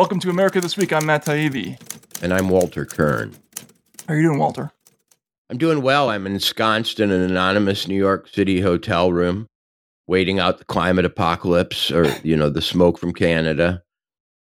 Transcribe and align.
Welcome 0.00 0.20
to 0.20 0.30
America 0.30 0.62
This 0.62 0.78
Week. 0.78 0.94
I'm 0.94 1.04
Matt 1.04 1.26
Taibbi. 1.26 1.78
And 2.22 2.32
I'm 2.32 2.48
Walter 2.48 2.86
Kirn. 2.86 3.36
How 4.08 4.14
are 4.14 4.16
you 4.16 4.22
doing, 4.22 4.38
Walter? 4.38 4.72
I'm 5.50 5.58
doing 5.58 5.82
well. 5.82 6.08
I'm 6.08 6.26
ensconced 6.26 7.00
in 7.00 7.10
an 7.10 7.20
anonymous 7.20 7.86
New 7.86 7.98
York 7.98 8.26
City 8.26 8.62
hotel 8.62 9.12
room, 9.12 9.46
waiting 10.06 10.38
out 10.38 10.56
the 10.56 10.64
climate 10.64 11.04
apocalypse 11.04 11.90
or, 11.90 12.06
you 12.22 12.34
know, 12.34 12.48
the 12.48 12.62
smoke 12.62 12.96
from 12.96 13.12
Canada, 13.12 13.82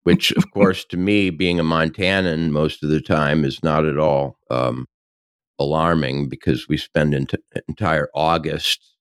which, 0.04 0.30
of 0.30 0.48
course, 0.54 0.84
to 0.90 0.96
me, 0.96 1.28
being 1.28 1.58
a 1.58 1.64
Montanan 1.64 2.50
most 2.50 2.84
of 2.84 2.90
the 2.90 3.00
time, 3.00 3.44
is 3.44 3.60
not 3.64 3.84
at 3.84 3.98
all 3.98 4.38
um, 4.52 4.86
alarming 5.58 6.28
because 6.28 6.68
we 6.68 6.76
spend 6.76 7.16
ent- 7.16 7.34
entire 7.66 8.08
August 8.14 8.94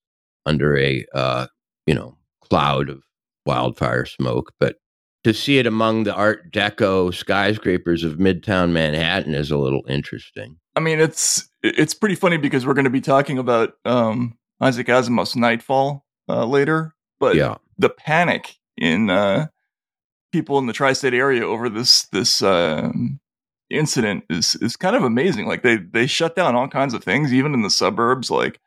under 0.48 0.76
a, 0.76 1.06
uh, 1.14 1.46
you 1.86 1.94
know, 1.94 2.18
cloud 2.42 2.90
of 2.90 3.04
wildfire 3.46 4.08
smoke. 4.08 4.54
But 4.60 4.78
to 5.28 5.34
see 5.34 5.58
it 5.58 5.68
among 5.68 6.06
the 6.06 6.14
Art 6.14 6.54
Deco 6.54 7.14
skyscrapers 7.14 8.06
of 8.06 8.14
Midtown 8.14 8.72
Manhattan 8.72 9.36
is 9.36 9.52
a 9.52 9.58
little 9.58 9.82
interesting. 9.86 10.58
I 10.74 10.80
mean, 10.80 11.02
it's 11.02 11.50
it's 11.62 11.94
pretty 11.94 12.16
funny 12.16 12.38
because 12.38 12.66
we're 12.66 12.74
going 12.74 12.86
to 12.86 12.90
be 12.90 13.02
talking 13.02 13.38
about 13.38 13.74
um, 13.84 14.38
Isaac 14.62 14.88
Asimov's 14.88 15.36
Nightfall 15.36 16.06
uh, 16.30 16.46
later, 16.46 16.96
but 17.20 17.36
yeah. 17.36 17.56
the 17.78 17.90
panic 17.90 18.56
in 18.78 19.10
uh, 19.10 19.48
people 20.32 20.60
in 20.60 20.68
the 20.68 20.72
tri-state 20.72 21.14
area 21.14 21.46
over 21.46 21.68
this 21.68 22.04
this 22.14 22.42
uh, 22.42 22.90
incident 23.70 24.24
is 24.30 24.56
is 24.56 24.78
kind 24.78 24.96
of 24.96 25.04
amazing. 25.04 25.46
Like 25.46 25.62
they 25.62 25.76
they 25.76 26.08
shut 26.08 26.38
down 26.38 26.56
all 26.56 26.70
kinds 26.70 26.94
of 26.94 27.04
things, 27.04 27.34
even 27.34 27.54
in 27.54 27.64
the 27.64 27.70
suburbs. 27.70 28.32
Like 28.32 28.62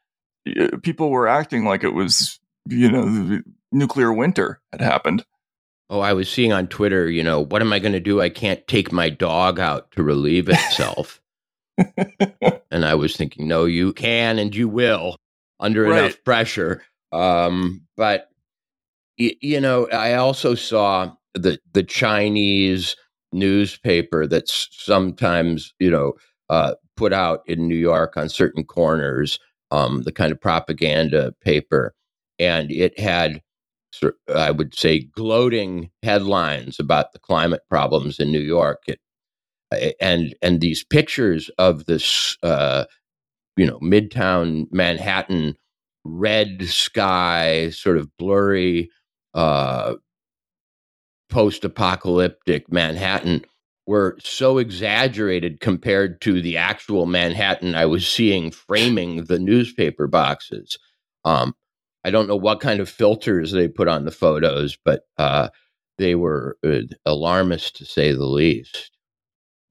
people 0.82 1.08
were 1.08 1.26
acting 1.26 1.64
like 1.64 1.84
it 1.84 1.94
was 1.94 2.38
you 2.68 2.92
know 2.92 3.40
nuclear 3.72 4.12
winter 4.12 4.60
had 4.72 4.82
happened. 4.82 5.24
Oh, 5.90 6.00
I 6.00 6.12
was 6.12 6.30
seeing 6.30 6.52
on 6.52 6.68
Twitter, 6.68 7.10
you 7.10 7.24
know, 7.24 7.40
what 7.40 7.62
am 7.62 7.72
I 7.72 7.80
going 7.80 7.92
to 7.92 8.00
do? 8.00 8.20
I 8.20 8.28
can't 8.28 8.64
take 8.68 8.92
my 8.92 9.10
dog 9.10 9.58
out 9.58 9.90
to 9.92 10.04
relieve 10.04 10.48
itself. 10.48 11.20
and 12.70 12.84
I 12.84 12.94
was 12.94 13.16
thinking, 13.16 13.48
no, 13.48 13.64
you 13.64 13.92
can 13.92 14.38
and 14.38 14.54
you 14.54 14.68
will 14.68 15.16
under 15.58 15.82
right. 15.82 16.04
enough 16.04 16.22
pressure. 16.24 16.82
Um, 17.10 17.82
but 17.96 18.28
y- 19.18 19.36
you 19.40 19.60
know, 19.60 19.88
I 19.90 20.14
also 20.14 20.54
saw 20.54 21.12
the 21.34 21.58
the 21.72 21.82
Chinese 21.82 22.96
newspaper 23.32 24.26
that's 24.26 24.68
sometimes 24.72 25.72
you 25.78 25.90
know 25.90 26.14
uh, 26.48 26.74
put 26.96 27.12
out 27.12 27.42
in 27.46 27.68
New 27.68 27.76
York 27.76 28.16
on 28.16 28.28
certain 28.28 28.64
corners, 28.64 29.38
um, 29.70 30.02
the 30.02 30.12
kind 30.12 30.32
of 30.32 30.40
propaganda 30.40 31.32
paper, 31.40 31.94
and 32.38 32.70
it 32.70 32.98
had 32.98 33.42
I 34.34 34.50
would 34.50 34.74
say, 34.74 35.00
gloating 35.00 35.90
headlines 36.02 36.78
about 36.78 37.12
the 37.12 37.18
climate 37.18 37.62
problems 37.68 38.18
in 38.18 38.32
New 38.32 38.40
York. 38.40 38.82
It, 38.86 39.00
and 40.00 40.34
and 40.42 40.60
these 40.60 40.84
pictures 40.84 41.50
of 41.58 41.86
this, 41.86 42.36
uh, 42.42 42.84
you 43.56 43.66
know, 43.66 43.78
midtown 43.80 44.66
Manhattan, 44.72 45.56
red 46.04 46.66
sky, 46.66 47.70
sort 47.70 47.96
of 47.98 48.08
blurry, 48.16 48.90
uh, 49.34 49.94
post-apocalyptic 51.28 52.70
Manhattan 52.72 53.44
were 53.86 54.16
so 54.20 54.58
exaggerated 54.58 55.60
compared 55.60 56.20
to 56.22 56.42
the 56.42 56.56
actual 56.56 57.06
Manhattan 57.06 57.74
I 57.74 57.86
was 57.86 58.06
seeing 58.06 58.50
framing 58.50 59.24
the 59.24 59.38
newspaper 59.38 60.06
boxes. 60.06 60.78
Um, 61.24 61.54
I 62.04 62.10
don't 62.10 62.28
know 62.28 62.36
what 62.36 62.60
kind 62.60 62.80
of 62.80 62.88
filters 62.88 63.52
they 63.52 63.68
put 63.68 63.88
on 63.88 64.04
the 64.04 64.10
photos, 64.10 64.76
but 64.84 65.02
uh, 65.18 65.48
they 65.98 66.14
were 66.14 66.56
uh, 66.64 66.80
alarmist 67.04 67.76
to 67.76 67.84
say 67.84 68.12
the 68.12 68.24
least. 68.24 68.90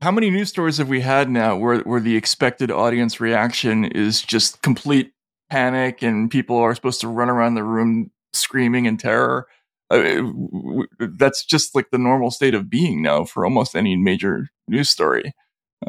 How 0.01 0.11
many 0.11 0.29
news 0.29 0.49
stories 0.49 0.77
have 0.77 0.87
we 0.87 1.01
had 1.01 1.29
now 1.29 1.57
where, 1.57 1.79
where 1.79 1.99
the 1.99 2.15
expected 2.15 2.71
audience 2.71 3.19
reaction 3.19 3.83
is 3.83 4.21
just 4.21 4.61
complete 4.61 5.11
panic 5.49 6.01
and 6.01 6.31
people 6.31 6.55
are 6.55 6.73
supposed 6.75 7.01
to 7.01 7.07
run 7.07 7.29
around 7.29 7.55
the 7.55 7.63
room 7.63 8.11
screaming 8.33 8.85
in 8.85 8.97
terror? 8.97 9.47
Uh, 9.89 10.21
that's 11.17 11.43
just 11.43 11.73
like 11.73 11.89
the 11.91 11.97
normal 11.97 12.29
state 12.29 12.53
of 12.53 12.69
being 12.69 13.01
now 13.01 13.23
for 13.23 13.43
almost 13.43 13.75
any 13.75 13.97
major 13.97 14.47
news 14.67 14.89
story. 14.89 15.33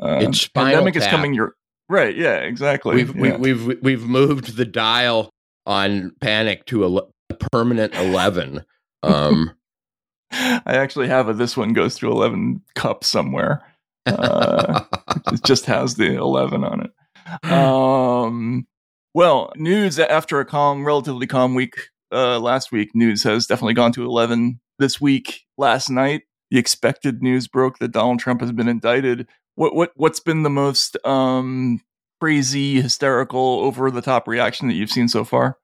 Uh, 0.00 0.20
it's 0.22 0.48
pandemic 0.48 0.94
tap. 0.94 1.02
is 1.02 1.08
coming 1.08 1.34
your 1.34 1.54
right. 1.88 2.16
Yeah, 2.16 2.36
exactly. 2.36 2.96
We've, 2.96 3.14
yeah. 3.14 3.36
We, 3.36 3.52
we've 3.52 3.82
we've 3.82 4.04
moved 4.04 4.56
the 4.56 4.64
dial 4.64 5.30
on 5.66 6.12
Panic 6.20 6.66
to 6.66 6.84
a, 6.84 7.02
a 7.30 7.34
permanent 7.50 7.94
11. 7.94 8.64
Um, 9.02 9.52
I 10.32 10.62
actually 10.66 11.08
have 11.08 11.28
a 11.28 11.34
this 11.34 11.56
one 11.56 11.72
goes 11.72 11.96
through 11.96 12.12
11 12.12 12.62
cup 12.74 13.04
somewhere. 13.04 13.64
Uh, 14.06 14.84
it 15.32 15.42
just 15.44 15.66
has 15.66 15.96
the 15.96 16.14
11 16.14 16.64
on 16.64 16.82
it. 16.82 17.50
Um, 17.50 18.66
well, 19.14 19.52
news 19.56 19.98
after 19.98 20.40
a 20.40 20.44
calm, 20.44 20.84
relatively 20.84 21.26
calm 21.26 21.54
week 21.54 21.74
uh, 22.12 22.38
last 22.38 22.72
week, 22.72 22.90
news 22.94 23.22
has 23.22 23.46
definitely 23.46 23.74
gone 23.74 23.92
to 23.92 24.04
11 24.04 24.60
this 24.78 25.00
week. 25.00 25.42
Last 25.58 25.90
night, 25.90 26.22
the 26.50 26.58
expected 26.58 27.22
news 27.22 27.48
broke 27.48 27.78
that 27.78 27.92
Donald 27.92 28.20
Trump 28.20 28.40
has 28.40 28.52
been 28.52 28.68
indicted. 28.68 29.26
What 29.54 29.74
what 29.74 29.92
what's 29.94 30.20
been 30.20 30.42
the 30.42 30.50
most 30.50 30.96
um, 31.04 31.80
crazy, 32.20 32.80
hysterical, 32.80 33.60
over 33.60 33.90
the 33.90 34.02
top 34.02 34.28
reaction 34.28 34.68
that 34.68 34.74
you've 34.74 34.90
seen 34.90 35.08
so 35.08 35.24
far? 35.24 35.58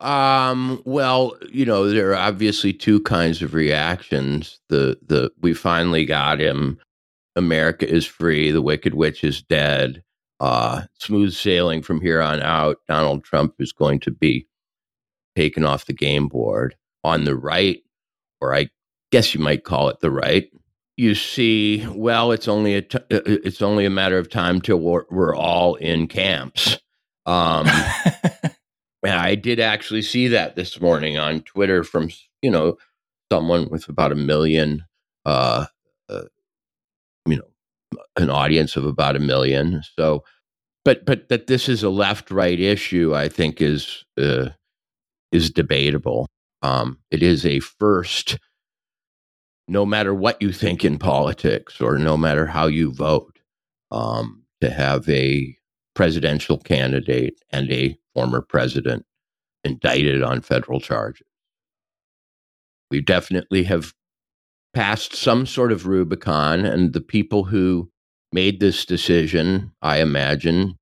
Um, 0.00 0.80
well, 0.84 1.36
you 1.50 1.64
know, 1.64 1.88
there 1.88 2.12
are 2.12 2.16
obviously 2.16 2.72
two 2.72 3.00
kinds 3.02 3.42
of 3.42 3.54
reactions. 3.54 4.60
The 4.68 4.98
the 5.04 5.30
we 5.40 5.54
finally 5.54 6.04
got 6.04 6.40
him. 6.40 6.78
America 7.36 7.88
is 7.88 8.06
free. 8.06 8.50
The 8.50 8.62
Wicked 8.62 8.94
Witch 8.94 9.24
is 9.24 9.42
dead. 9.42 10.02
Uh, 10.40 10.82
smooth 10.98 11.32
sailing 11.32 11.82
from 11.82 12.00
here 12.00 12.22
on 12.22 12.40
out. 12.42 12.78
Donald 12.86 13.24
Trump 13.24 13.54
is 13.58 13.72
going 13.72 14.00
to 14.00 14.10
be 14.10 14.46
taken 15.34 15.64
off 15.64 15.86
the 15.86 15.92
game 15.92 16.28
board. 16.28 16.76
On 17.04 17.24
the 17.24 17.36
right, 17.36 17.78
or 18.40 18.54
I 18.54 18.68
guess 19.12 19.32
you 19.32 19.40
might 19.40 19.64
call 19.64 19.88
it 19.88 20.00
the 20.00 20.10
right, 20.10 20.50
you 20.98 21.14
see, 21.14 21.86
well, 21.86 22.32
it's 22.32 22.48
only 22.48 22.74
a 22.74 22.82
t- 22.82 22.98
uh, 22.98 23.18
uh, 23.18 23.20
it's 23.24 23.62
only 23.62 23.86
a 23.86 23.90
matter 23.90 24.18
of 24.18 24.28
time 24.28 24.60
till 24.60 24.78
we're, 24.78 25.04
we're 25.10 25.34
all 25.34 25.76
in 25.76 26.08
camps. 26.08 26.76
Um, 27.24 27.66
I 29.04 29.36
did 29.36 29.60
actually 29.60 30.02
see 30.02 30.26
that 30.28 30.56
this 30.56 30.80
morning 30.80 31.16
on 31.16 31.42
Twitter 31.42 31.84
from 31.84 32.10
you 32.42 32.50
know 32.50 32.78
someone 33.30 33.68
with 33.70 33.88
about 33.88 34.10
a 34.10 34.16
million, 34.16 34.84
uh, 35.24 35.66
uh, 36.08 36.22
you 37.26 37.36
know, 37.36 38.00
an 38.16 38.28
audience 38.28 38.74
of 38.74 38.84
about 38.84 39.14
a 39.14 39.20
million. 39.20 39.82
So, 39.96 40.24
but 40.84 41.06
but 41.06 41.28
that 41.28 41.46
this 41.46 41.68
is 41.68 41.84
a 41.84 41.90
left 41.90 42.32
right 42.32 42.58
issue, 42.58 43.14
I 43.14 43.28
think 43.28 43.60
is 43.62 44.04
uh, 44.20 44.48
is 45.30 45.48
debatable. 45.48 46.26
Um, 46.62 46.98
it 47.12 47.22
is 47.22 47.46
a 47.46 47.60
first 47.60 48.36
no 49.68 49.84
matter 49.84 50.14
what 50.14 50.40
you 50.40 50.52
think 50.52 50.84
in 50.84 50.98
politics 50.98 51.80
or 51.80 51.98
no 51.98 52.16
matter 52.16 52.46
how 52.46 52.66
you 52.66 52.92
vote, 52.92 53.38
um, 53.90 54.42
to 54.60 54.70
have 54.70 55.08
a 55.08 55.54
presidential 55.94 56.58
candidate 56.58 57.40
and 57.50 57.70
a 57.70 57.96
former 58.14 58.40
president 58.40 59.04
indicted 59.64 60.22
on 60.22 60.40
federal 60.40 60.80
charges. 60.80 61.26
We 62.90 63.00
definitely 63.00 63.64
have 63.64 63.92
passed 64.72 65.14
some 65.14 65.46
sort 65.46 65.72
of 65.72 65.86
Rubicon, 65.86 66.64
and 66.64 66.92
the 66.92 67.00
people 67.00 67.44
who 67.44 67.90
made 68.32 68.60
this 68.60 68.84
decision, 68.84 69.72
I 69.82 70.00
imagine, 70.00 70.78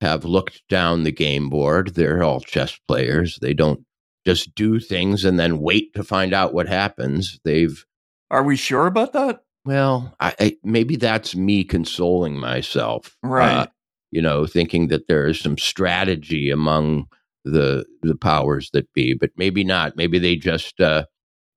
have 0.00 0.24
looked 0.24 0.62
down 0.68 1.04
the 1.04 1.12
game 1.12 1.48
board. 1.48 1.94
They're 1.94 2.22
all 2.22 2.40
chess 2.40 2.78
players. 2.86 3.38
They 3.40 3.54
don't 3.54 3.84
just 4.26 4.54
do 4.54 4.80
things 4.80 5.24
and 5.24 5.38
then 5.38 5.60
wait 5.60 5.94
to 5.94 6.02
find 6.02 6.34
out 6.34 6.52
what 6.52 6.68
happens. 6.68 7.38
They've 7.44 7.84
are 8.30 8.42
we 8.42 8.56
sure 8.56 8.86
about 8.86 9.12
that? 9.12 9.40
Well, 9.64 10.14
I, 10.20 10.34
I, 10.38 10.56
maybe 10.62 10.96
that's 10.96 11.34
me 11.34 11.64
consoling 11.64 12.38
myself, 12.38 13.16
uh, 13.24 13.28
right? 13.28 13.56
Uh, 13.56 13.66
you 14.12 14.22
know, 14.22 14.46
thinking 14.46 14.88
that 14.88 15.08
there 15.08 15.26
is 15.26 15.40
some 15.40 15.58
strategy 15.58 16.50
among 16.50 17.08
the 17.44 17.84
the 18.02 18.16
powers 18.16 18.70
that 18.72 18.92
be, 18.92 19.14
but 19.14 19.30
maybe 19.36 19.64
not. 19.64 19.96
Maybe 19.96 20.18
they 20.18 20.36
just, 20.36 20.80
uh, 20.80 21.06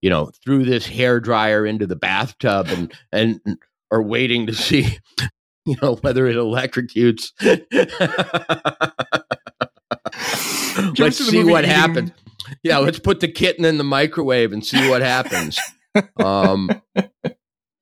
you 0.01 0.09
know, 0.09 0.31
threw 0.43 0.65
this 0.65 0.87
hair 0.87 1.19
dryer 1.19 1.65
into 1.65 1.85
the 1.85 1.95
bathtub 1.95 2.67
and 2.69 2.91
and 3.11 3.39
are 3.91 4.01
waiting 4.01 4.47
to 4.47 4.53
see, 4.53 4.97
you 5.65 5.75
know, 5.81 5.95
whether 5.97 6.25
it 6.25 6.35
electrocutes. 6.35 7.31
let's 10.97 11.17
see 11.17 11.43
what 11.43 11.65
happens. 11.65 12.11
Yeah, 12.63 12.79
let's 12.79 12.97
put 12.97 13.19
the 13.19 13.27
kitten 13.27 13.65
in 13.65 13.77
the 13.77 13.83
microwave 13.83 14.51
and 14.51 14.65
see 14.65 14.89
what 14.89 15.03
happens 15.03 15.59
um, 16.23 16.69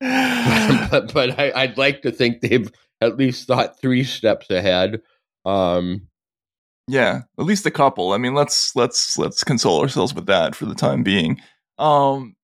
but, 0.00 1.12
but 1.12 1.38
I, 1.38 1.66
would 1.66 1.78
like 1.78 2.02
to 2.02 2.12
think 2.12 2.40
they've 2.40 2.70
at 3.00 3.16
least 3.16 3.46
thought 3.46 3.80
three 3.80 4.04
steps 4.04 4.48
ahead. 4.50 5.00
Um, 5.44 6.08
yeah, 6.86 7.22
at 7.38 7.44
least 7.44 7.66
a 7.66 7.70
couple. 7.70 8.12
I 8.12 8.18
mean, 8.18 8.34
let's 8.34 8.74
let's 8.76 9.18
let's 9.18 9.44
console 9.44 9.80
ourselves 9.80 10.14
with 10.14 10.26
that 10.26 10.54
for 10.54 10.66
the 10.66 10.74
time 10.74 11.02
being. 11.02 11.40
Um, 11.78 12.36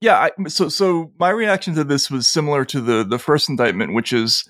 yeah, 0.00 0.28
I, 0.38 0.48
so 0.48 0.68
so 0.68 1.12
my 1.18 1.30
reaction 1.30 1.74
to 1.74 1.84
this 1.84 2.10
was 2.10 2.26
similar 2.26 2.64
to 2.66 2.80
the 2.80 3.04
the 3.04 3.18
first 3.18 3.48
indictment, 3.48 3.94
which 3.94 4.12
is 4.12 4.44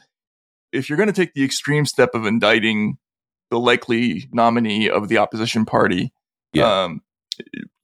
if 0.73 0.89
you're 0.89 0.97
going 0.97 1.09
to 1.09 1.13
take 1.13 1.35
the 1.35 1.45
extreme 1.45 1.85
step 1.85 2.11
of 2.15 2.27
indicting 2.27 2.97
the 3.51 3.59
likely 3.59 4.29
nominee 4.33 4.89
of 4.89 5.09
the 5.09 5.19
opposition 5.19 5.65
party, 5.65 6.13
yeah. 6.53 6.85
um, 6.85 7.03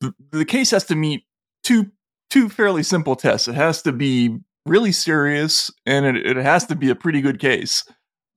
the, 0.01 0.15
the 0.31 0.45
case 0.45 0.71
has 0.71 0.85
to 0.87 0.97
meet 0.97 1.25
two 1.63 1.91
two 2.33 2.49
fairly 2.49 2.83
simple 2.83 3.15
tests. 3.15 3.47
It 3.47 3.55
has 3.55 3.83
to 3.83 3.93
be 3.93 4.39
really 4.65 4.91
serious, 4.91 5.71
and 5.85 6.07
it, 6.07 6.27
it 6.27 6.37
has 6.37 6.65
to 6.67 6.75
be 6.75 6.89
a 6.89 6.95
pretty 6.95 7.21
good 7.21 7.39
case. 7.39 7.85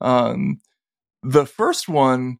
Um, 0.01 0.59
the 1.23 1.45
first 1.45 1.87
one 1.87 2.37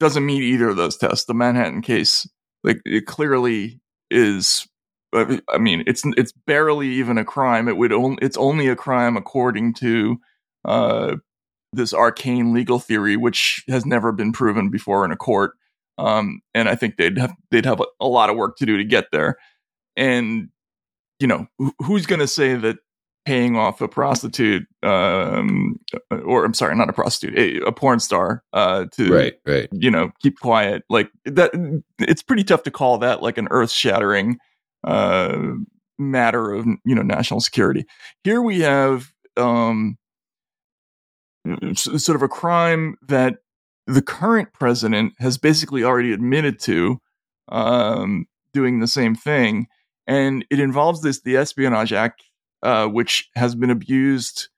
doesn't 0.00 0.26
meet 0.26 0.42
either 0.42 0.68
of 0.68 0.76
those 0.76 0.96
tests. 0.96 1.24
The 1.24 1.34
Manhattan 1.34 1.80
case, 1.80 2.28
like 2.64 2.80
it 2.84 3.06
clearly 3.06 3.80
is. 4.10 4.66
I 5.14 5.58
mean, 5.58 5.84
it's 5.86 6.02
it's 6.16 6.32
barely 6.46 6.88
even 6.88 7.18
a 7.18 7.24
crime. 7.24 7.68
It 7.68 7.76
would 7.76 7.92
only 7.92 8.18
it's 8.20 8.36
only 8.36 8.66
a 8.66 8.76
crime 8.76 9.16
according 9.16 9.74
to 9.74 10.18
uh, 10.64 11.16
this 11.72 11.94
arcane 11.94 12.52
legal 12.52 12.80
theory, 12.80 13.16
which 13.16 13.62
has 13.68 13.86
never 13.86 14.10
been 14.10 14.32
proven 14.32 14.70
before 14.70 15.04
in 15.04 15.12
a 15.12 15.16
court. 15.16 15.52
Um, 15.98 16.40
and 16.52 16.68
I 16.68 16.74
think 16.74 16.96
they'd 16.96 17.16
have 17.16 17.34
they'd 17.52 17.64
have 17.64 17.80
a, 17.80 17.86
a 18.00 18.08
lot 18.08 18.28
of 18.28 18.36
work 18.36 18.56
to 18.56 18.66
do 18.66 18.76
to 18.76 18.84
get 18.84 19.06
there. 19.12 19.36
And 19.96 20.48
you 21.20 21.26
know, 21.26 21.46
who's 21.80 22.06
going 22.06 22.20
to 22.20 22.26
say 22.26 22.54
that 22.54 22.78
paying 23.24 23.56
off 23.56 23.80
a 23.80 23.88
prostitute, 23.88 24.66
um, 24.82 25.80
or 26.24 26.44
I'm 26.44 26.54
sorry, 26.54 26.76
not 26.76 26.88
a 26.88 26.92
prostitute, 26.92 27.36
a, 27.36 27.66
a 27.66 27.72
porn 27.72 27.98
star, 27.98 28.44
uh, 28.52 28.86
to 28.92 29.12
right, 29.12 29.34
right, 29.44 29.68
you 29.72 29.90
know, 29.90 30.10
keep 30.20 30.38
quiet. 30.38 30.84
Like 30.88 31.10
that, 31.24 31.50
it's 31.98 32.22
pretty 32.22 32.44
tough 32.44 32.62
to 32.64 32.70
call 32.70 32.98
that 32.98 33.22
like 33.22 33.36
an 33.36 33.48
earth 33.50 33.70
shattering 33.70 34.38
uh, 34.84 35.36
matter 35.98 36.52
of 36.52 36.66
you 36.84 36.94
know 36.94 37.02
national 37.02 37.40
security. 37.40 37.84
Here 38.22 38.40
we 38.40 38.60
have 38.60 39.12
um, 39.36 39.98
sort 41.74 42.16
of 42.16 42.22
a 42.22 42.28
crime 42.28 42.96
that 43.08 43.36
the 43.86 44.02
current 44.02 44.52
president 44.52 45.14
has 45.18 45.38
basically 45.38 45.84
already 45.84 46.12
admitted 46.12 46.58
to 46.60 47.00
um, 47.48 48.26
doing 48.52 48.80
the 48.80 48.88
same 48.88 49.14
thing, 49.14 49.66
and 50.06 50.44
it 50.50 50.60
involves 50.60 51.02
this 51.02 51.20
the 51.22 51.36
Espionage 51.36 51.92
Act 51.92 52.22
uh, 52.62 52.86
which 52.86 53.28
has 53.34 53.54
been 53.54 53.70
abused 53.70 54.48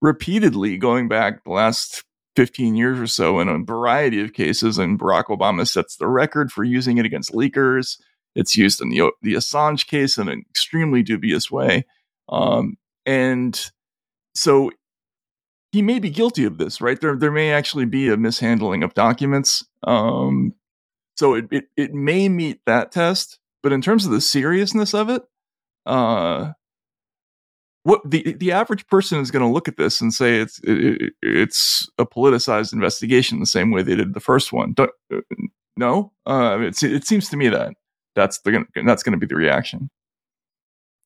repeatedly 0.00 0.78
going 0.78 1.08
back 1.08 1.44
the 1.44 1.50
last 1.50 2.04
15 2.36 2.74
years 2.76 2.98
or 2.98 3.06
so 3.06 3.40
in 3.40 3.48
a 3.48 3.58
variety 3.58 4.22
of 4.22 4.32
cases. 4.32 4.78
And 4.78 4.98
Barack 4.98 5.24
Obama 5.24 5.68
sets 5.68 5.96
the 5.96 6.06
record 6.06 6.52
for 6.52 6.64
using 6.64 6.98
it 6.98 7.04
against 7.04 7.32
leakers. 7.32 8.00
It's 8.34 8.56
used 8.56 8.80
in 8.80 8.88
the, 8.90 9.10
the 9.20 9.34
Assange 9.34 9.86
case 9.86 10.16
in 10.16 10.28
an 10.28 10.44
extremely 10.48 11.02
dubious 11.02 11.50
way. 11.50 11.84
Um, 12.28 12.76
and 13.04 13.60
so 14.34 14.70
he 15.72 15.82
may 15.82 15.98
be 15.98 16.10
guilty 16.10 16.44
of 16.44 16.58
this, 16.58 16.80
right? 16.80 17.00
There, 17.00 17.16
there 17.16 17.32
may 17.32 17.52
actually 17.52 17.86
be 17.86 18.08
a 18.08 18.16
mishandling 18.16 18.84
of 18.84 18.94
documents. 18.94 19.66
Um, 19.82 20.54
so 21.16 21.34
it, 21.34 21.46
it, 21.50 21.64
it 21.76 21.92
may 21.92 22.28
meet 22.28 22.60
that 22.66 22.92
test, 22.92 23.39
but 23.62 23.72
in 23.72 23.80
terms 23.80 24.04
of 24.06 24.12
the 24.12 24.20
seriousness 24.20 24.94
of 24.94 25.10
it, 25.10 25.22
uh, 25.86 26.52
what 27.82 28.02
the 28.04 28.34
the 28.34 28.52
average 28.52 28.86
person 28.88 29.20
is 29.20 29.30
going 29.30 29.44
to 29.44 29.52
look 29.52 29.68
at 29.68 29.76
this 29.76 30.00
and 30.00 30.12
say 30.12 30.38
it's 30.38 30.60
it, 30.64 31.12
it's 31.22 31.88
a 31.98 32.04
politicized 32.04 32.72
investigation 32.72 33.40
the 33.40 33.46
same 33.46 33.70
way 33.70 33.82
they 33.82 33.96
did 33.96 34.14
the 34.14 34.20
first 34.20 34.52
one. 34.52 34.72
Don't, 34.74 34.90
uh, 35.12 35.20
no, 35.76 36.12
uh, 36.26 36.58
it, 36.60 36.82
it 36.82 37.06
seems 37.06 37.28
to 37.30 37.36
me 37.36 37.48
that 37.48 37.72
that's 38.14 38.40
the 38.40 38.64
that's 38.84 39.02
going 39.02 39.12
to 39.12 39.18
be 39.18 39.26
the 39.26 39.36
reaction. 39.36 39.90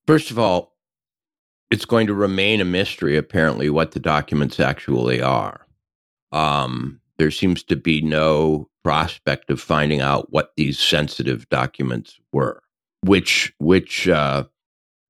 First 0.06 0.30
of 0.30 0.38
all, 0.38 0.74
it's 1.70 1.84
going 1.84 2.06
to 2.08 2.14
remain 2.14 2.60
a 2.60 2.64
mystery. 2.64 3.16
Apparently, 3.16 3.70
what 3.70 3.92
the 3.92 4.00
documents 4.00 4.58
actually 4.58 5.22
are. 5.22 5.66
Um, 6.32 7.00
there 7.18 7.30
seems 7.30 7.62
to 7.64 7.76
be 7.76 8.00
no 8.00 8.68
prospect 8.82 9.50
of 9.50 9.60
finding 9.60 10.00
out 10.00 10.32
what 10.32 10.52
these 10.56 10.78
sensitive 10.78 11.48
documents 11.48 12.18
were, 12.32 12.62
which 13.02 13.52
which 13.58 14.08
uh, 14.08 14.44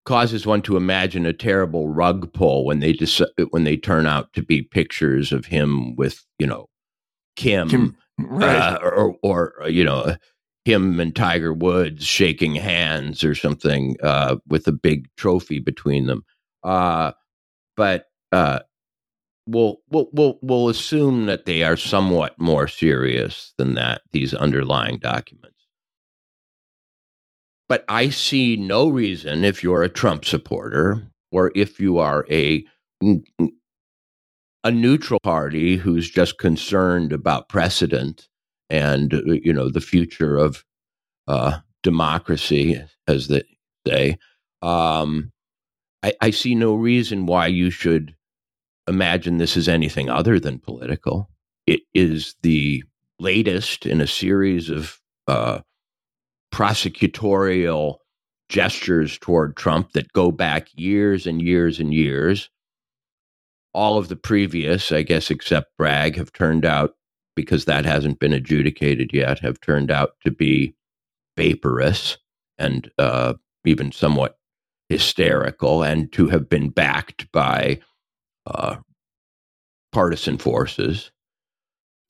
causes 0.05 0.47
one 0.47 0.63
to 0.63 0.77
imagine 0.77 1.27
a 1.27 1.33
terrible 1.33 1.89
rug 1.89 2.33
pull 2.33 2.65
when 2.65 2.81
they 2.81 2.93
dis- 2.93 3.23
when 3.51 3.65
they 3.65 3.77
turn 3.77 4.07
out 4.07 4.33
to 4.33 4.43
be 4.43 4.63
pictures 4.63 5.33
of 5.33 5.47
him 5.47 5.97
with 5.97 6.25
you 6.39 6.47
know 6.47 6.69
Kim, 7.37 7.69
Kim 7.69 7.97
right. 8.19 8.73
uh, 8.75 8.79
or, 8.83 9.17
or 9.23 9.63
uh, 9.63 9.67
you 9.67 9.85
know 9.85 10.17
him 10.65 10.99
and 10.99 11.15
Tiger 11.15 11.53
Woods 11.53 12.05
shaking 12.05 12.55
hands 12.55 13.23
or 13.23 13.35
something 13.35 13.97
uh, 14.03 14.37
with 14.49 14.67
a 14.67 14.73
big 14.73 15.09
trophy 15.17 15.59
between 15.59 16.07
them. 16.07 16.25
Uh, 16.63 17.13
but 17.77 18.07
uh, 18.33 18.61
we'll, 19.47 19.79
we'll 19.91 20.09
we'll 20.13 20.39
we'll 20.43 20.69
assume 20.69 21.27
that 21.27 21.45
they 21.45 21.63
are 21.63 21.77
somewhat 21.77 22.39
more 22.39 22.69
serious 22.69 23.53
than 23.59 23.75
that. 23.75 24.03
These 24.13 24.35
underlying 24.35 24.99
documents. 24.99 25.51
But 27.69 27.85
I 27.89 28.11
see 28.11 28.57
no 28.57 28.89
reason 28.89 29.45
if 29.45 29.63
you're 29.63 29.83
a 29.83 29.89
Trump 29.89 30.25
supporter 30.25 31.09
or 31.33 31.51
if 31.55 31.81
you 31.81 31.99
are 31.99 32.27
a 32.31 32.65
a 34.65 34.71
neutral 34.71 35.21
party 35.21 35.77
who's 35.77 36.11
just 36.11 36.39
concerned 36.39 37.13
about 37.13 37.49
precedent 37.49 38.29
and 38.71 39.15
uh, 39.15 39.21
you 39.25 39.53
know 39.53 39.69
the 39.69 39.81
future 39.81 40.37
of 40.37 40.65
uh, 41.29 41.59
democracy, 41.83 42.83
as 43.07 43.29
they 43.29 43.43
say. 43.87 44.19
Um, 44.63 45.33
I, 46.03 46.15
I 46.21 46.31
see 46.31 46.55
no 46.55 46.75
reason 46.75 47.27
why 47.27 47.47
you 47.47 47.71
should 47.71 48.15
imagine 48.87 49.39
this 49.39 49.57
is 49.57 49.69
anything 49.69 50.09
other 50.09 50.39
than 50.39 50.59
political. 50.59 51.31
It 51.67 51.81
is 51.95 52.35
the 52.43 52.85
latest 53.19 53.87
in 53.87 54.01
a 54.01 54.07
series 54.07 54.71
of 54.71 55.01
uh, 55.27 55.61
prosecutorial 56.53 57.97
gestures 58.49 59.19
toward 59.19 59.57
Trump 59.57 59.93
that 59.93 60.13
go 60.13 60.31
back 60.31 60.69
years 60.75 61.27
and 61.27 61.41
years 61.41 61.81
and 61.81 61.95
years. 61.95 62.51
All 63.73 63.99
of 63.99 64.09
the 64.09 64.17
previous, 64.17 64.93
I 64.93 65.03
guess, 65.03 65.31
except 65.31 65.77
Bragg, 65.79 66.17
have 66.17 66.33
turned 66.33 66.65
out, 66.65 66.95
because 67.35 67.65
that 67.65 67.85
hasn't 67.85 68.21
been 68.21 68.33
adjudicated 68.33 69.13
yet, 69.13 69.41
have 69.41 69.61
turned 69.61 69.91
out 69.91 70.13
to 70.25 70.31
be 70.31 70.75
vaporous 71.37 72.19
and 72.59 72.91
uh, 72.99 73.35
even 73.65 73.91
somewhat 73.91 74.39
hysterical 74.89 75.83
and 75.83 76.13
to 76.13 76.29
have 76.29 76.49
been 76.49 76.69
backed 76.69 77.33
by 77.33 77.81
uh, 78.47 78.77
partisan 79.93 80.39
forces. 80.39 81.11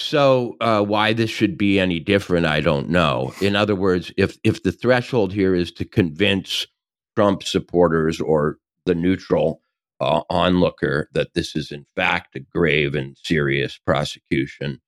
So 0.01 0.57
uh, 0.61 0.83
why 0.83 1.13
this 1.13 1.31
should 1.31 1.57
be 1.57 1.79
any 1.79 2.01
different, 2.01 2.47
I 2.47 2.61
don't 2.61 2.89
know. 2.89 3.33
In 3.41 3.55
other 3.55 3.77
words, 3.77 4.13
if 4.17 4.37
if 4.43 4.63
the 4.63 4.73
threshold 4.73 5.33
here 5.33 5.55
is 5.55 5.71
to 5.73 5.85
convince 5.85 6.67
Trump 7.15 7.45
supporters 7.45 8.21
or 8.21 8.59
the 8.87 8.95
neutral 8.95 9.61
uh, 10.01 10.23
onlooker 10.31 11.09
that 11.13 11.35
this 11.35 11.55
is 11.55 11.71
in 11.71 11.87
fact 11.95 12.35
a 12.35 12.41
grave 12.41 12.97
and 12.97 13.17
serious 13.23 13.79
prosecution, 13.79 14.81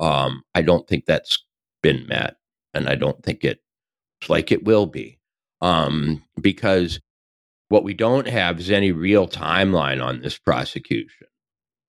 um, 0.00 0.42
I 0.54 0.62
don't 0.62 0.88
think 0.88 1.04
that's 1.04 1.44
been 1.82 2.06
met, 2.06 2.36
and 2.72 2.88
I 2.88 2.94
don't 2.94 3.22
think 3.22 3.44
it's 3.44 3.60
like 4.28 4.50
it 4.50 4.64
will 4.64 4.86
be, 4.86 5.18
um, 5.60 6.22
because 6.40 7.00
what 7.68 7.84
we 7.84 7.94
don't 7.94 8.28
have 8.28 8.60
is 8.60 8.70
any 8.70 8.92
real 8.92 9.26
timeline 9.26 10.04
on 10.04 10.20
this 10.20 10.38
prosecution. 10.38 11.26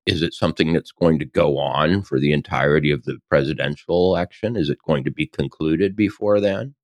Is 0.06 0.22
it 0.22 0.34
something 0.34 0.74
that's 0.74 0.92
going 0.92 1.20
to 1.20 1.26
go 1.26 1.58
on 1.58 2.04
for 2.04 2.20
the 2.20 2.32
entirety 2.32 2.92
of 2.92 3.04
the 3.04 3.18
presidential 3.30 4.14
election? 4.14 4.56
Is 4.56 4.70
it 4.70 4.78
going 4.86 5.04
to 5.04 5.12
be 5.12 5.26
concluded 5.26 5.96
before 5.96 6.40
then? 6.40 6.76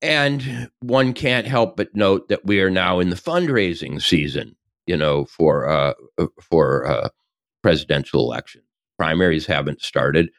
And 0.00 0.70
one 0.80 1.12
can't 1.12 1.46
help 1.46 1.76
but 1.76 1.94
note 1.94 2.28
that 2.28 2.44
we 2.44 2.60
are 2.60 2.70
now 2.70 3.00
in 3.00 3.10
the 3.10 3.16
fundraising 3.16 4.00
season, 4.00 4.54
you 4.86 4.96
know, 4.96 5.24
for 5.24 5.68
uh, 5.68 5.94
for 6.40 6.86
uh, 6.86 7.08
presidential 7.62 8.20
election. 8.20 8.62
Primaries 8.96 9.46
haven't 9.46 9.80
started, 9.80 10.30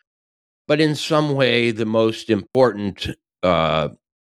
but 0.67 0.79
in 0.79 0.95
some 0.95 1.33
way, 1.33 1.71
the 1.71 1.85
most 1.85 2.29
important 2.29 3.09
uh, 3.43 3.89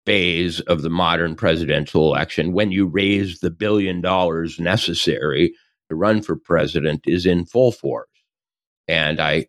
phase 0.05 0.61
of 0.61 0.83
the 0.83 0.91
modern 0.91 1.35
presidential 1.35 2.07
election, 2.13 2.53
when 2.53 2.73
you 2.73 2.87
raise 2.87 3.41
the 3.41 3.51
billion 3.51 4.01
dollars 4.01 4.59
necessary 4.59 5.55
to 5.89 5.95
run 5.95 6.23
for 6.23 6.37
president 6.37 7.03
is 7.07 7.27
in 7.27 7.45
full 7.45 7.73
force. 7.73 8.09
And 8.89 9.21
I 9.21 9.47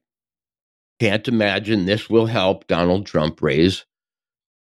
can't 0.99 1.27
imagine 1.27 1.85
this 1.85 2.09
will 2.09 2.27
help 2.27 2.67
Donald 2.67 3.05
Trump 3.05 3.41
raise 3.41 3.85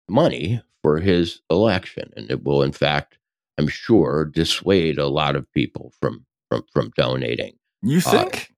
money 0.08 0.62
for 0.82 0.98
his 0.98 1.40
election. 1.50 2.12
And 2.16 2.30
it 2.30 2.44
will, 2.44 2.62
in 2.62 2.72
fact, 2.72 3.18
I'm 3.58 3.68
sure, 3.68 4.24
dissuade 4.24 4.98
a 4.98 5.08
lot 5.08 5.36
of 5.36 5.50
people 5.52 5.92
from 6.00 6.26
from 6.48 6.64
from 6.72 6.90
donating. 6.96 7.54
You 7.82 7.98
uh, 7.98 8.00
think? 8.00 8.52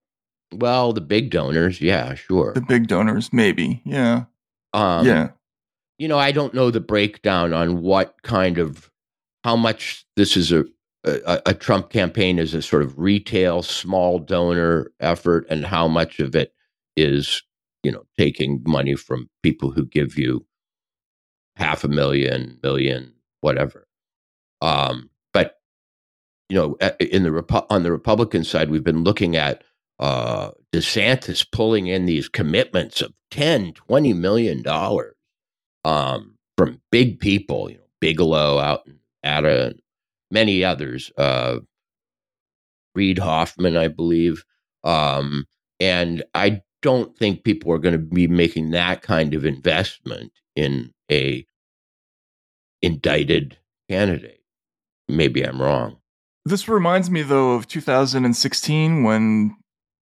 Uh, 0.53 0.57
well, 0.59 0.93
the 0.93 1.01
big 1.01 1.31
donors, 1.31 1.81
yeah, 1.81 2.15
sure. 2.15 2.53
The 2.55 2.61
big 2.61 2.87
donors, 2.87 3.33
maybe, 3.33 3.83
yeah, 3.85 4.25
um, 4.73 5.07
yeah. 5.07 5.31
You 6.05 6.09
know, 6.09 6.19
I 6.19 6.33
don't 6.33 6.53
know 6.53 6.71
the 6.71 6.81
breakdown 6.81 7.55
on 7.55 7.81
what 7.81 8.21
kind 8.23 8.59
of 8.59 8.91
how 9.43 9.57
much 9.57 10.05
this 10.17 10.37
is 10.37 10.53
a, 10.53 10.67
a, 11.03 11.41
a 11.47 11.55
Trump 11.55 11.89
campaign 11.89 12.39
is 12.39 12.53
a 12.53 12.61
sort 12.61 12.83
of 12.83 12.99
retail 12.99 13.63
small 13.63 14.19
donor 14.19 14.93
effort, 15.01 15.47
and 15.49 15.65
how 15.65 15.89
much 15.89 16.21
of 16.21 16.37
it 16.37 16.53
is 16.95 17.43
you 17.83 17.91
know 17.91 18.05
taking 18.19 18.63
money 18.67 18.97
from 18.97 19.31
people 19.43 19.71
who 19.71 19.87
give 19.87 20.19
you 20.19 20.45
half 21.57 21.85
a 21.85 21.89
million, 21.89 22.59
million, 22.63 23.15
whatever. 23.41 23.89
Um, 24.61 25.09
but 25.33 25.57
you 26.51 26.57
know, 26.57 26.77
in 27.01 27.23
the 27.23 27.31
Repu- 27.31 27.67
on 27.71 27.83
the 27.83 27.93
Republican 27.93 28.45
side, 28.45 28.69
we've 28.69 28.85
been 28.85 29.05
looking 29.05 29.37
at 29.37 29.65
uh, 29.99 30.51
DeSantis 30.71 31.51
pulling 31.51 31.87
in 31.87 32.05
these 32.05 32.29
commitments 32.29 33.01
of 33.01 33.15
10, 33.31 33.73
20 33.73 34.13
million 34.13 34.61
dollars 34.61 35.14
um, 35.85 36.37
from 36.57 36.81
big 36.91 37.21
people, 37.21 37.71
you 37.71 37.77
know, 37.77 37.85
Bigelow 38.01 38.59
out 38.59 38.87
in 38.87 38.99
Ada 39.25 39.75
many 40.31 40.65
others, 40.65 41.11
uh, 41.17 41.59
Reid 42.95 43.19
Hoffman, 43.19 43.77
I 43.77 43.89
believe. 43.89 44.45
Um, 44.83 45.47
and 45.81 46.23
I 46.35 46.61
don't 46.83 47.17
think 47.17 47.45
people 47.45 47.73
are 47.73 47.79
going 47.79 47.93
to 47.93 47.99
be 47.99 48.27
making 48.27 48.71
that 48.71 49.03
kind 49.03 49.33
of 49.35 49.45
investment 49.45 50.33
in 50.55 50.93
a 51.11 51.47
indicted 52.83 53.57
candidate. 53.89 54.43
Maybe 55.09 55.43
I'm 55.43 55.61
wrong. 55.61 55.99
This 56.45 56.69
reminds 56.69 57.11
me 57.11 57.23
though 57.23 57.53
of 57.53 57.67
2016 57.69 59.03
when 59.03 59.57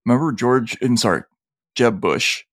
remember 0.05 0.33
George 0.33 0.77
and 0.81 0.99
sorry, 0.99 1.23
Jeb 1.77 2.01
Bush. 2.01 2.45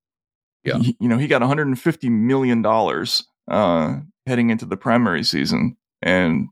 Yeah. 0.64 0.80
He, 0.80 0.98
you 1.00 1.08
know, 1.08 1.18
he 1.18 1.28
got 1.28 1.42
150 1.42 2.10
million 2.10 2.62
dollars 2.62 3.26
uh 3.50 3.98
heading 4.28 4.52
into 4.52 4.66
the 4.66 4.78
primary 4.78 5.24
season 5.24 5.76
and 6.04 6.50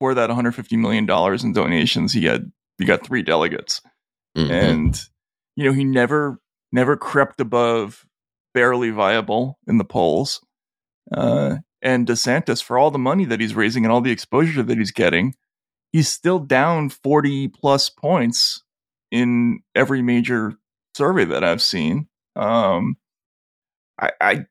for 0.00 0.14
that 0.14 0.28
150 0.28 0.76
million 0.76 1.06
dollars 1.06 1.44
in 1.44 1.52
donations 1.52 2.12
he 2.12 2.24
had 2.24 2.50
he 2.78 2.84
got 2.84 3.06
three 3.06 3.22
delegates. 3.22 3.80
Mm-hmm. 4.36 4.50
And 4.50 5.00
you 5.56 5.64
know, 5.64 5.72
he 5.72 5.84
never 5.84 6.40
never 6.72 6.96
crept 6.96 7.40
above 7.40 8.04
barely 8.52 8.90
viable 8.90 9.58
in 9.66 9.78
the 9.78 9.84
polls. 9.84 10.40
Uh, 11.12 11.56
and 11.82 12.06
DeSantis, 12.06 12.62
for 12.62 12.78
all 12.78 12.90
the 12.90 12.98
money 12.98 13.24
that 13.26 13.40
he's 13.40 13.54
raising 13.54 13.84
and 13.84 13.92
all 13.92 14.00
the 14.00 14.10
exposure 14.10 14.62
that 14.62 14.78
he's 14.78 14.90
getting, 14.90 15.34
he's 15.92 16.08
still 16.08 16.38
down 16.38 16.88
40 16.88 17.48
plus 17.48 17.90
points 17.90 18.62
in 19.10 19.60
every 19.74 20.02
major 20.02 20.54
survey 20.96 21.24
that 21.26 21.44
I've 21.44 21.62
seen. 21.62 22.08
Um, 22.36 22.96
I, 24.00 24.10
I, 24.20 24.46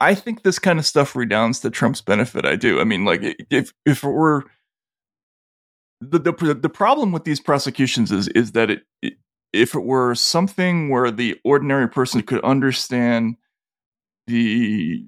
I 0.00 0.14
think 0.14 0.42
this 0.42 0.58
kind 0.58 0.78
of 0.78 0.86
stuff 0.86 1.16
redounds 1.16 1.60
to 1.60 1.70
Trump's 1.70 2.00
benefit. 2.00 2.44
I 2.44 2.56
do. 2.56 2.80
I 2.80 2.84
mean, 2.84 3.04
like 3.04 3.20
if 3.50 3.72
if 3.84 4.04
it 4.04 4.08
were 4.08 4.44
the 6.00 6.18
the 6.18 6.54
the 6.54 6.68
problem 6.68 7.12
with 7.12 7.24
these 7.24 7.40
prosecutions 7.40 8.12
is 8.12 8.28
is 8.28 8.52
that 8.52 8.70
it, 8.70 8.82
it 9.02 9.14
if 9.52 9.74
it 9.74 9.84
were 9.84 10.14
something 10.14 10.88
where 10.88 11.10
the 11.10 11.38
ordinary 11.44 11.88
person 11.88 12.22
could 12.22 12.42
understand 12.44 13.36
the 14.26 15.06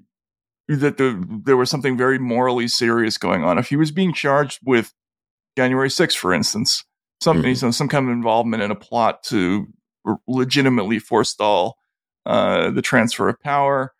that 0.67 0.97
the, 0.97 1.41
there 1.45 1.57
was 1.57 1.69
something 1.69 1.97
very 1.97 2.17
morally 2.17 2.67
serious 2.67 3.17
going 3.17 3.43
on. 3.43 3.57
If 3.57 3.69
he 3.69 3.75
was 3.75 3.91
being 3.91 4.13
charged 4.13 4.59
with 4.63 4.93
January 5.57 5.89
6th, 5.89 6.15
for 6.15 6.33
instance, 6.33 6.83
some 7.21 7.37
mm-hmm. 7.37 7.47
you 7.47 7.55
know, 7.61 7.71
some 7.71 7.89
kind 7.89 8.07
of 8.07 8.13
involvement 8.13 8.63
in 8.63 8.71
a 8.71 8.75
plot 8.75 9.23
to 9.23 9.67
legitimately 10.27 10.99
forestall 10.99 11.77
uh, 12.25 12.71
the 12.71 12.81
transfer 12.81 13.29
of 13.29 13.39
power, 13.41 13.93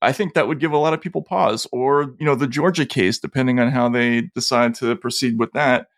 I 0.00 0.12
think 0.12 0.34
that 0.34 0.48
would 0.48 0.60
give 0.60 0.72
a 0.72 0.78
lot 0.78 0.94
of 0.94 1.00
people 1.00 1.22
pause. 1.22 1.66
Or 1.72 2.14
you 2.18 2.26
know, 2.26 2.34
the 2.34 2.46
Georgia 2.46 2.86
case, 2.86 3.18
depending 3.18 3.60
on 3.60 3.70
how 3.70 3.88
they 3.88 4.22
decide 4.34 4.74
to 4.76 4.96
proceed 4.96 5.38
with 5.38 5.52
that, 5.52 5.88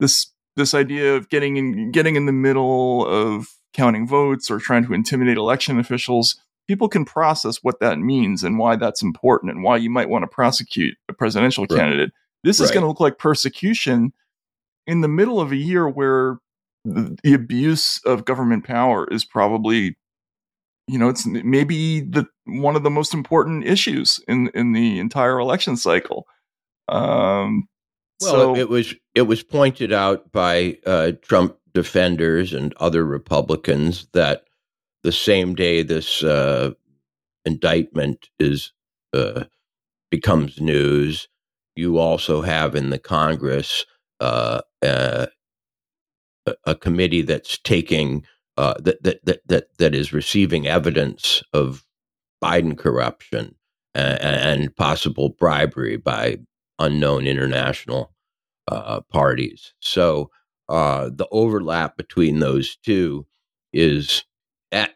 this 0.00 0.32
this 0.56 0.74
idea 0.74 1.14
of 1.14 1.28
getting 1.28 1.56
in 1.56 1.90
getting 1.92 2.16
in 2.16 2.26
the 2.26 2.32
middle 2.32 3.06
of 3.06 3.48
counting 3.72 4.06
votes 4.06 4.50
or 4.50 4.58
trying 4.58 4.84
to 4.86 4.94
intimidate 4.94 5.36
election 5.36 5.78
officials 5.78 6.40
people 6.68 6.88
can 6.88 7.04
process 7.04 7.58
what 7.62 7.80
that 7.80 7.98
means 7.98 8.44
and 8.44 8.58
why 8.58 8.76
that's 8.76 9.02
important 9.02 9.50
and 9.50 9.64
why 9.64 9.76
you 9.76 9.90
might 9.90 10.10
want 10.10 10.22
to 10.22 10.28
prosecute 10.28 10.94
a 11.08 11.12
presidential 11.14 11.66
right. 11.68 11.78
candidate. 11.78 12.12
This 12.44 12.60
is 12.60 12.70
going 12.70 12.82
to 12.82 12.86
look 12.86 13.00
like 13.00 13.18
persecution 13.18 14.12
in 14.86 15.00
the 15.00 15.08
middle 15.08 15.40
of 15.40 15.50
a 15.50 15.56
year 15.56 15.88
where 15.88 16.38
the, 16.84 17.18
the, 17.24 17.34
abuse 17.34 18.00
of 18.04 18.24
government 18.24 18.64
power 18.64 19.08
is 19.10 19.24
probably 19.24 19.96
you 20.88 20.98
know 20.98 21.08
it's 21.08 21.26
maybe 21.26 22.00
the 22.00 22.26
one 22.46 22.76
of 22.76 22.82
the 22.82 22.90
most 22.90 23.14
important 23.14 23.66
issues 23.66 24.20
in 24.26 24.50
in 24.54 24.72
the 24.72 24.98
entire 24.98 25.38
election 25.38 25.76
cycle. 25.76 26.26
Um 26.88 27.68
well 28.20 28.32
so, 28.32 28.56
it 28.56 28.68
was 28.68 28.94
it 29.14 29.22
was 29.22 29.42
pointed 29.42 29.92
out 29.92 30.32
by 30.32 30.78
uh, 30.84 31.12
Trump 31.22 31.56
defenders 31.72 32.52
and 32.52 32.74
other 32.78 33.04
Republicans 33.04 34.08
that 34.12 34.44
the 35.04 35.12
same 35.12 35.54
day 35.54 35.82
this 35.82 36.24
uh, 36.24 36.72
indictment 37.44 38.28
is 38.38 38.72
uh, 39.12 39.44
becomes 40.10 40.60
news, 40.60 41.28
you 41.76 41.98
also 41.98 42.42
have 42.42 42.74
in 42.74 42.90
the 42.90 42.98
Congress 42.98 43.86
uh, 44.20 44.60
a, 44.82 45.28
a, 46.64 46.74
committee 46.74 47.22
that's 47.22 47.58
taking 47.58 48.24
uh, 48.58 48.74
that, 48.80 49.00
that 49.04 49.24
that 49.24 49.40
that 49.46 49.78
that 49.78 49.94
is 49.94 50.12
receiving 50.12 50.66
evidence 50.66 51.44
of 51.52 51.86
Biden 52.42 52.76
corruption 52.76 53.54
and, 53.94 54.62
and 54.62 54.76
possible 54.76 55.30
bribery 55.38 55.96
by 55.96 56.38
unknown 56.80 57.28
international 57.28 58.12
uh, 58.66 59.00
parties. 59.12 59.74
So 59.80 60.30
uh, 60.68 61.10
the 61.14 61.28
overlap 61.30 61.96
between 61.96 62.40
those 62.40 62.76
two 62.76 63.26
is 63.72 64.24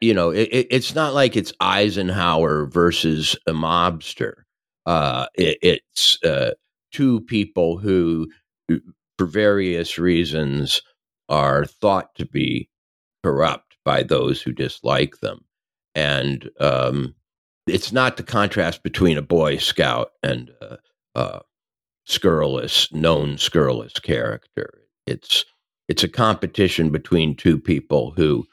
you 0.01 0.13
know, 0.13 0.31
it, 0.31 0.49
it's 0.71 0.95
not 0.97 1.15
like 1.15 1.37
it's 1.37 1.53
Eisenhower 1.61 2.67
versus 2.67 3.37
a 3.47 3.53
mobster. 3.53 4.43
Uh, 4.87 5.27
it, 5.35 5.59
it's 5.63 6.19
uh, 6.25 6.51
two 6.93 7.21
people 7.21 7.79
who, 7.79 8.29
for 9.17 9.27
various 9.27 9.99
reasons, 9.99 10.83
are 11.29 11.65
thought 11.65 12.15
to 12.17 12.27
be 12.27 12.69
corrupt 13.23 13.77
by 13.85 14.03
those 14.03 14.43
who 14.43 14.53
dislike 14.53 15.21
them, 15.21 15.45
and 15.95 16.51
um, 16.61 17.15
it's 17.67 17.93
not 17.93 18.17
the 18.17 18.23
contrast 18.23 18.83
between 18.83 19.19
a 19.19 19.23
Boy 19.23 19.57
Scout 19.57 20.13
and 20.23 20.51
a, 20.61 20.79
a 21.15 21.41
scurrilous, 22.05 22.93
known 22.93 23.39
scurrilous 23.39 23.99
character. 23.99 24.83
It's 25.07 25.45
it's 25.89 26.05
a 26.05 26.09
competition 26.09 26.91
between 26.91 27.37
two 27.37 27.59
people 27.59 28.13
who 28.17 28.47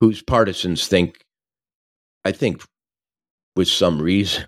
whose 0.00 0.22
partisans 0.22 0.86
think, 0.86 1.24
I 2.24 2.32
think, 2.32 2.62
with 3.56 3.68
some 3.68 4.00
reason, 4.00 4.46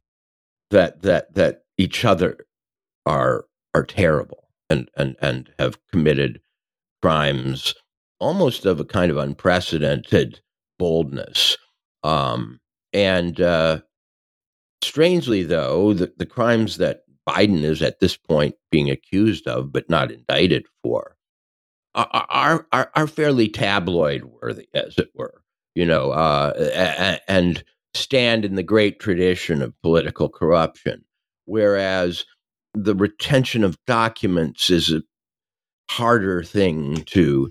that 0.71 1.03
that 1.03 1.35
that 1.35 1.63
each 1.77 2.05
other 2.05 2.39
are 3.07 3.45
are 3.75 3.85
terrible 3.85 4.49
and 4.69 4.89
and 4.97 5.17
and 5.21 5.53
have 5.59 5.79
committed 5.91 6.41
crimes 7.03 7.75
almost 8.21 8.67
of 8.67 8.81
a 8.81 8.85
kind 8.85 9.11
of 9.11 9.17
unprecedented 9.17 10.41
boldness. 10.79 11.57
Um, 12.03 12.61
and 12.93 13.41
uh, 13.41 13.81
strangely, 14.83 15.43
though, 15.43 15.95
the, 15.95 16.13
the 16.17 16.27
crimes 16.27 16.77
that 16.79 17.03
Biden 17.29 17.63
is 17.63 17.83
at 17.83 18.01
this 18.01 18.17
point 18.17 18.55
being 18.71 18.91
accused 18.91 19.47
of 19.47 19.73
but 19.73 19.89
not 19.91 20.11
indicted 20.11 20.67
for 20.83 21.17
are 21.95 22.67
are, 22.73 22.91
are 22.95 23.07
fairly 23.07 23.49
tabloid 23.49 24.25
worthy, 24.25 24.69
as 24.75 24.97
it 24.99 25.11
were. 25.15 25.43
You 25.75 25.87
know, 25.87 26.11
uh, 26.11 27.19
and 27.29 27.63
stand 27.95 28.45
in 28.45 28.55
the 28.57 28.63
great 28.63 29.01
tradition 29.01 29.63
of 29.63 29.81
political 29.83 30.29
corruption, 30.29 31.05
whereas 31.45 32.25
the 32.75 32.95
retention 32.95 33.65
of 33.65 33.79
documents 33.87 34.71
is 34.71 34.93
a 34.93 35.03
harder 35.91 36.43
thing 36.43 37.03
to 37.07 37.51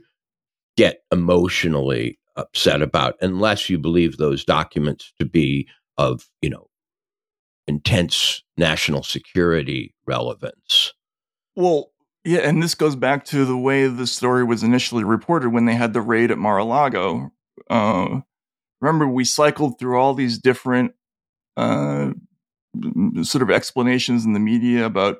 get 0.79 1.03
emotionally 1.11 2.17
upset 2.37 2.81
about 2.81 3.15
unless 3.19 3.69
you 3.69 3.77
believe 3.77 4.15
those 4.15 4.45
documents 4.45 5.11
to 5.19 5.25
be 5.25 5.67
of 5.97 6.29
you 6.41 6.49
know 6.49 6.67
intense 7.67 8.41
national 8.57 9.03
security 9.03 9.93
relevance 10.07 10.93
well 11.57 11.91
yeah, 12.25 12.39
and 12.39 12.61
this 12.61 12.75
goes 12.75 12.95
back 12.95 13.25
to 13.25 13.45
the 13.45 13.57
way 13.57 13.87
the 13.87 14.05
story 14.05 14.43
was 14.43 14.61
initially 14.61 15.03
reported 15.03 15.49
when 15.49 15.65
they 15.65 15.73
had 15.73 15.93
the 15.93 16.01
raid 16.01 16.31
at 16.31 16.37
Mar-a-Lago. 16.37 17.31
Uh, 17.69 18.19
remember, 18.81 19.07
we 19.07 19.23
cycled 19.23 19.79
through 19.79 19.97
all 19.97 20.13
these 20.13 20.37
different 20.37 20.91
uh, 21.55 22.11
sort 23.23 23.41
of 23.41 23.49
explanations 23.49 24.25
in 24.25 24.33
the 24.33 24.39
media 24.39 24.85
about 24.85 25.19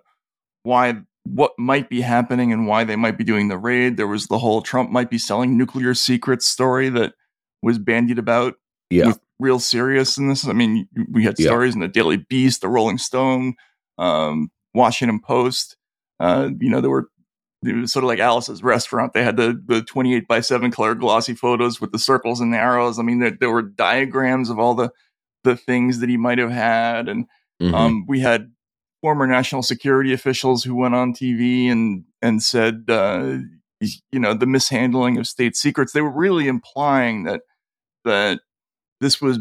why 0.63 1.01
what 1.33 1.51
might 1.57 1.89
be 1.89 2.01
happening 2.01 2.51
and 2.51 2.67
why 2.67 2.83
they 2.83 2.95
might 2.95 3.17
be 3.17 3.23
doing 3.23 3.47
the 3.47 3.57
raid. 3.57 3.97
There 3.97 4.07
was 4.07 4.27
the 4.27 4.39
whole 4.39 4.61
Trump 4.61 4.89
might 4.89 5.09
be 5.09 5.17
selling 5.17 5.57
nuclear 5.57 5.93
secrets 5.93 6.47
story 6.47 6.89
that 6.89 7.13
was 7.61 7.77
bandied 7.77 8.19
about 8.19 8.55
yeah. 8.89 9.07
with 9.07 9.19
real 9.39 9.59
seriousness. 9.59 10.47
I 10.47 10.53
mean, 10.53 10.87
we 11.11 11.23
had 11.23 11.37
stories 11.37 11.73
yeah. 11.73 11.77
in 11.77 11.79
the 11.81 11.87
Daily 11.87 12.17
Beast, 12.17 12.61
the 12.61 12.67
Rolling 12.67 12.97
Stone, 12.97 13.55
um, 13.97 14.49
Washington 14.73 15.19
Post 15.19 15.77
Uh, 16.19 16.49
you 16.59 16.69
know, 16.69 16.81
there 16.81 16.89
were 16.89 17.09
it 17.65 17.75
was 17.75 17.91
sort 17.91 18.05
of 18.05 18.07
like 18.07 18.19
Alice's 18.19 18.63
restaurant. 18.63 19.13
They 19.13 19.23
had 19.23 19.37
the 19.37 19.61
the 19.65 19.81
28 19.81 20.27
by 20.27 20.39
7 20.39 20.71
color 20.71 20.95
glossy 20.95 21.35
photos 21.35 21.81
with 21.81 21.91
the 21.91 21.99
circles 21.99 22.39
and 22.39 22.53
the 22.53 22.57
arrows. 22.57 22.99
I 22.99 23.03
mean, 23.03 23.19
there, 23.19 23.35
there 23.37 23.51
were 23.51 23.61
diagrams 23.61 24.49
of 24.49 24.59
all 24.59 24.75
the 24.75 24.91
the 25.43 25.55
things 25.55 25.99
that 25.99 26.09
he 26.09 26.17
might 26.17 26.37
have 26.37 26.51
had, 26.51 27.07
and 27.07 27.25
mm-hmm. 27.61 27.73
um, 27.73 28.05
we 28.07 28.19
had 28.19 28.51
former 29.01 29.25
national 29.25 29.63
security 29.63 30.13
officials 30.13 30.63
who 30.63 30.75
went 30.75 30.95
on 30.95 31.13
TV 31.13 31.71
and 31.71 32.05
and 32.21 32.43
said, 32.43 32.85
uh, 32.89 33.37
you 33.79 34.19
know, 34.19 34.33
the 34.33 34.45
mishandling 34.45 35.17
of 35.17 35.27
state 35.27 35.55
secrets. 35.55 35.93
They 35.93 36.01
were 36.01 36.09
really 36.09 36.47
implying 36.47 37.23
that 37.23 37.41
that 38.05 38.41
this 38.99 39.21
was 39.21 39.39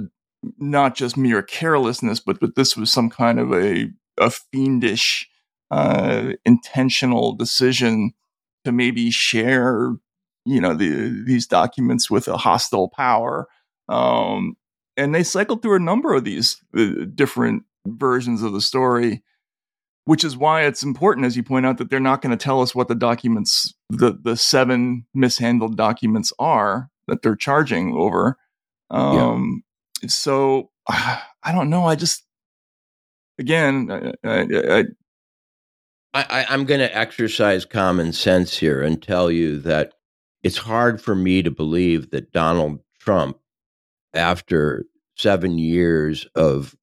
not 0.59 0.95
just 0.95 1.17
mere 1.17 1.43
carelessness, 1.43 2.21
but 2.21 2.41
but 2.41 2.55
this 2.55 2.77
was 2.77 2.93
some 2.93 3.11
kind 3.11 3.41
of 3.41 3.53
a 3.53 3.91
a 4.19 4.31
fiendish, 4.31 5.29
uh, 5.71 6.33
intentional 6.45 7.35
decision 7.35 8.13
to 8.65 8.73
maybe 8.73 9.11
share, 9.11 9.95
you 10.45 10.61
know, 10.61 10.75
the 10.75 11.23
these 11.27 11.47
documents 11.47 12.11
with 12.11 12.29
a 12.29 12.37
hostile 12.37 12.89
power. 12.89 13.49
Um, 13.89 14.57
and 14.97 15.15
they 15.15 15.23
cycled 15.23 15.63
through 15.63 15.77
a 15.77 15.81
number 15.81 16.15
of 16.15 16.25
these 16.25 16.57
uh, 16.77 17.05
different 17.15 17.63
versions 17.87 18.43
of 18.43 18.53
the 18.53 18.61
story 18.61 19.23
which 20.09 20.25
is 20.25 20.39
why 20.39 20.63
it's 20.63 20.83
important, 20.83 21.27
as 21.27 21.37
you 21.37 21.43
point 21.43 21.67
out, 21.67 21.77
that 21.77 21.91
they're 21.91 22.01
not 22.01 22.23
going 22.23 22.31
to 22.31 22.43
tell 22.43 22.63
us 22.63 22.75
what 22.75 22.89
the 22.89 22.95
documents, 22.95 23.75
the 23.91 24.19
the 24.19 24.39
seven 24.39 25.05
mishandled 25.13 25.77
documents 25.77 26.33
are 26.39 26.89
that 27.09 27.21
they're 27.21 27.37
charging 27.37 27.93
over. 27.93 28.39
Um, 28.89 29.63
yeah. 30.01 30.09
So 30.09 30.71
I 30.89 31.53
don't 31.53 31.69
know. 31.69 31.85
I 31.85 31.95
just, 31.95 32.25
again, 33.39 34.15
I, 34.25 34.47
I, 34.75 34.85
I, 36.15 36.47
I'm 36.49 36.65
going 36.65 36.81
to 36.81 36.97
exercise 36.97 37.67
common 37.67 38.15
sense 38.15 38.57
here 38.57 38.81
and 38.81 39.03
tell 39.03 39.31
you 39.31 39.59
that 39.59 39.93
it's 40.43 40.57
hard 40.57 41.03
for 41.03 41.15
me 41.15 41.43
to 41.43 41.51
believe 41.51 42.13
that 42.13 42.33
Donald 42.33 42.81
Trump, 42.99 43.37
after 44.15 44.87
seven 45.17 45.59
years 45.59 46.27
of 46.35 46.75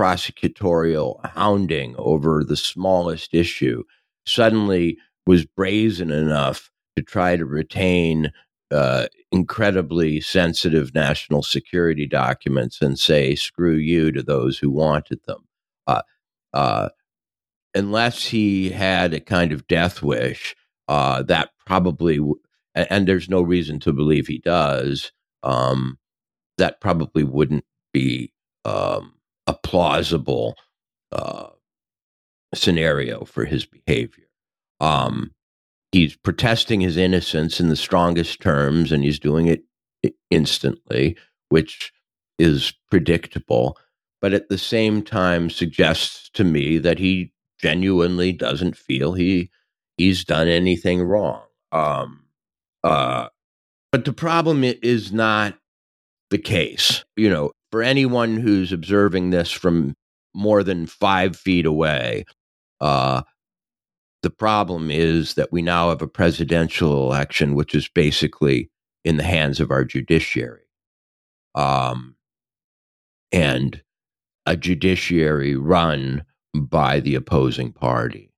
prosecutorial 0.00 1.20
hounding 1.34 1.94
over 1.98 2.42
the 2.42 2.56
smallest 2.56 3.34
issue 3.34 3.82
suddenly 4.24 4.96
was 5.26 5.44
brazen 5.44 6.10
enough 6.10 6.70
to 6.96 7.02
try 7.02 7.36
to 7.36 7.44
retain 7.44 8.32
uh, 8.70 9.06
incredibly 9.30 10.18
sensitive 10.18 10.94
national 10.94 11.42
security 11.42 12.06
documents 12.06 12.80
and 12.80 12.98
say 12.98 13.34
screw 13.34 13.74
you 13.74 14.10
to 14.10 14.22
those 14.22 14.56
who 14.56 14.70
wanted 14.70 15.20
them. 15.26 15.46
Uh, 15.86 16.00
uh, 16.54 16.88
unless 17.74 18.24
he 18.24 18.70
had 18.70 19.12
a 19.12 19.20
kind 19.20 19.52
of 19.52 19.66
death 19.66 20.02
wish, 20.02 20.56
uh, 20.88 21.22
that 21.24 21.50
probably, 21.66 22.16
w- 22.16 22.40
and 22.74 23.06
there's 23.06 23.28
no 23.28 23.42
reason 23.42 23.78
to 23.80 23.92
believe 23.92 24.26
he 24.28 24.38
does, 24.38 25.12
um, 25.42 25.98
that 26.56 26.80
probably 26.80 27.22
wouldn't 27.22 27.66
be 27.92 28.32
um, 28.64 29.12
a 29.50 29.58
plausible 29.64 30.56
uh, 31.10 31.48
scenario 32.54 33.24
for 33.24 33.44
his 33.44 33.66
behavior. 33.66 34.28
Um, 34.78 35.32
he's 35.90 36.16
protesting 36.16 36.80
his 36.80 36.96
innocence 36.96 37.58
in 37.58 37.68
the 37.68 37.76
strongest 37.76 38.40
terms, 38.40 38.92
and 38.92 39.02
he's 39.02 39.18
doing 39.18 39.48
it 39.48 39.64
instantly, 40.30 41.16
which 41.48 41.92
is 42.38 42.72
predictable. 42.90 43.76
But 44.20 44.34
at 44.34 44.48
the 44.48 44.58
same 44.58 45.02
time, 45.02 45.50
suggests 45.50 46.30
to 46.34 46.44
me 46.44 46.78
that 46.78 47.00
he 47.00 47.32
genuinely 47.58 48.30
doesn't 48.30 48.76
feel 48.76 49.14
he 49.14 49.50
he's 49.96 50.24
done 50.24 50.46
anything 50.46 51.02
wrong. 51.02 51.42
Um, 51.72 52.24
uh, 52.84 53.28
but 53.90 54.04
the 54.04 54.12
problem 54.12 54.62
is 54.62 55.12
not 55.12 55.58
the 56.30 56.38
case. 56.38 57.04
You 57.16 57.30
know, 57.30 57.50
for 57.70 57.82
anyone 57.82 58.36
who's 58.36 58.72
observing 58.72 59.30
this 59.30 59.50
from 59.50 59.94
more 60.34 60.62
than 60.62 60.86
five 60.86 61.36
feet 61.36 61.66
away, 61.66 62.24
uh, 62.80 63.22
the 64.22 64.30
problem 64.30 64.90
is 64.90 65.34
that 65.34 65.52
we 65.52 65.62
now 65.62 65.88
have 65.88 66.02
a 66.02 66.06
presidential 66.06 67.04
election, 67.04 67.54
which 67.54 67.74
is 67.74 67.88
basically 67.88 68.70
in 69.04 69.16
the 69.16 69.22
hands 69.22 69.60
of 69.60 69.70
our 69.70 69.84
judiciary. 69.84 70.68
Um, 71.54 72.16
and 73.32 73.82
a 74.46 74.56
judiciary 74.56 75.56
run 75.56 76.24
by 76.54 77.00
the 77.00 77.14
opposing 77.14 77.72
party. 77.72 78.32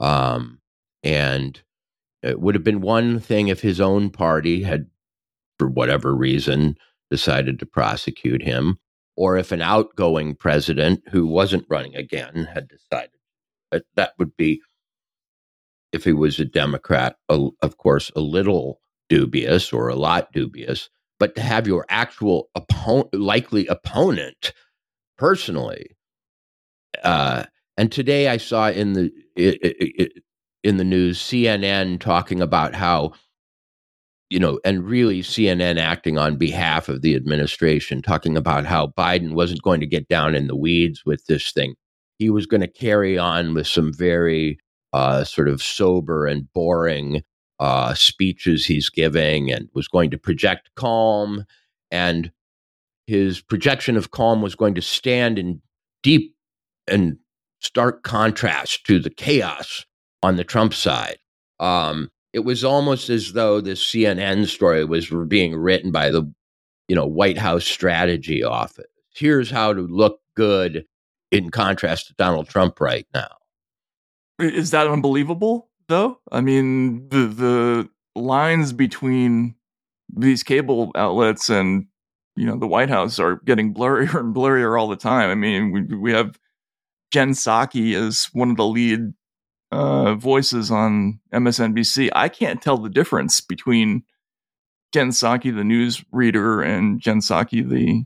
Um, 0.00 0.60
and 1.02 1.60
it 2.22 2.40
would 2.40 2.54
have 2.54 2.64
been 2.64 2.80
one 2.80 3.20
thing 3.20 3.48
if 3.48 3.60
his 3.60 3.80
own 3.80 4.10
party 4.10 4.62
had, 4.62 4.86
for 5.58 5.68
whatever 5.68 6.14
reason, 6.14 6.76
decided 7.12 7.58
to 7.58 7.66
prosecute 7.66 8.42
him, 8.42 8.78
or 9.18 9.36
if 9.36 9.52
an 9.52 9.60
outgoing 9.60 10.34
president 10.34 11.02
who 11.10 11.26
wasn't 11.26 11.66
running 11.68 11.94
again 11.94 12.48
had 12.54 12.66
decided. 12.66 13.10
That, 13.70 13.82
that 13.96 14.12
would 14.18 14.34
be, 14.34 14.62
if 15.92 16.04
he 16.04 16.14
was 16.14 16.40
a 16.40 16.46
Democrat, 16.46 17.16
a, 17.28 17.48
of 17.60 17.76
course, 17.76 18.10
a 18.16 18.20
little 18.20 18.80
dubious 19.10 19.74
or 19.74 19.88
a 19.88 19.94
lot 19.94 20.32
dubious. 20.32 20.88
But 21.18 21.36
to 21.36 21.42
have 21.42 21.66
your 21.66 21.84
actual 21.90 22.48
opponent, 22.54 23.12
likely 23.12 23.66
opponent, 23.66 24.54
personally, 25.18 25.94
uh, 27.04 27.44
and 27.76 27.92
today 27.92 28.28
I 28.28 28.38
saw 28.38 28.70
in 28.70 28.94
the 28.94 29.12
in 30.64 30.78
the 30.78 30.84
news 30.84 31.18
CNN 31.18 32.00
talking 32.00 32.40
about 32.40 32.74
how 32.74 33.12
you 34.32 34.40
know, 34.40 34.58
and 34.64 34.86
really 34.86 35.20
CNN 35.20 35.78
acting 35.78 36.16
on 36.16 36.36
behalf 36.36 36.88
of 36.88 37.02
the 37.02 37.14
administration, 37.14 38.00
talking 38.00 38.34
about 38.34 38.64
how 38.64 38.86
Biden 38.86 39.34
wasn't 39.34 39.60
going 39.60 39.78
to 39.80 39.86
get 39.86 40.08
down 40.08 40.34
in 40.34 40.46
the 40.46 40.56
weeds 40.56 41.04
with 41.04 41.26
this 41.26 41.52
thing. 41.52 41.74
He 42.18 42.30
was 42.30 42.46
going 42.46 42.62
to 42.62 42.66
carry 42.66 43.18
on 43.18 43.52
with 43.52 43.66
some 43.66 43.92
very 43.92 44.58
uh, 44.94 45.24
sort 45.24 45.48
of 45.48 45.62
sober 45.62 46.26
and 46.26 46.50
boring 46.54 47.24
uh, 47.60 47.92
speeches 47.92 48.64
he's 48.64 48.88
giving 48.88 49.52
and 49.52 49.68
was 49.74 49.86
going 49.86 50.10
to 50.12 50.18
project 50.18 50.70
calm. 50.76 51.44
And 51.90 52.32
his 53.06 53.42
projection 53.42 53.98
of 53.98 54.12
calm 54.12 54.40
was 54.40 54.54
going 54.54 54.76
to 54.76 54.82
stand 54.82 55.38
in 55.38 55.60
deep 56.02 56.34
and 56.88 57.18
stark 57.60 58.02
contrast 58.02 58.86
to 58.86 58.98
the 58.98 59.10
chaos 59.10 59.84
on 60.22 60.36
the 60.36 60.44
Trump 60.44 60.72
side. 60.72 61.18
Um, 61.60 62.08
it 62.32 62.40
was 62.40 62.64
almost 62.64 63.10
as 63.10 63.32
though 63.32 63.60
this 63.60 63.84
CNN 63.84 64.46
story 64.46 64.84
was 64.84 65.10
being 65.28 65.54
written 65.54 65.92
by 65.92 66.10
the, 66.10 66.22
you 66.88 66.96
know, 66.96 67.06
White 67.06 67.38
House 67.38 67.64
strategy 67.64 68.42
office. 68.42 68.86
Here's 69.14 69.50
how 69.50 69.74
to 69.74 69.82
look 69.82 70.20
good 70.34 70.86
in 71.30 71.50
contrast 71.50 72.06
to 72.08 72.14
Donald 72.14 72.48
Trump 72.48 72.80
right 72.80 73.06
now. 73.14 73.28
Is 74.38 74.70
that 74.70 74.86
unbelievable 74.86 75.70
though? 75.88 76.18
I 76.30 76.40
mean, 76.40 77.08
the 77.08 77.26
the 77.26 77.88
lines 78.14 78.72
between 78.72 79.54
these 80.14 80.42
cable 80.42 80.90
outlets 80.94 81.48
and 81.48 81.86
you 82.36 82.46
know 82.46 82.56
the 82.56 82.66
White 82.66 82.88
House 82.88 83.18
are 83.18 83.36
getting 83.44 83.74
blurrier 83.74 84.18
and 84.18 84.34
blurrier 84.34 84.78
all 84.78 84.88
the 84.88 84.96
time. 84.96 85.30
I 85.30 85.34
mean, 85.34 85.72
we 85.72 85.96
we 85.96 86.12
have 86.12 86.38
Jen 87.12 87.32
Psaki 87.32 87.94
as 87.94 88.28
one 88.32 88.50
of 88.50 88.56
the 88.56 88.66
lead 88.66 89.12
uh, 89.72 90.14
voices 90.14 90.70
on 90.70 91.18
MSNBC, 91.32 92.10
I 92.14 92.28
can't 92.28 92.60
tell 92.60 92.76
the 92.76 92.90
difference 92.90 93.40
between 93.40 94.04
Jen 94.92 95.08
Psaki, 95.08 95.54
the 95.54 95.64
news 95.64 96.04
reader, 96.12 96.60
and 96.60 97.00
Jen 97.00 97.20
Psaki, 97.20 97.66
the 97.66 98.04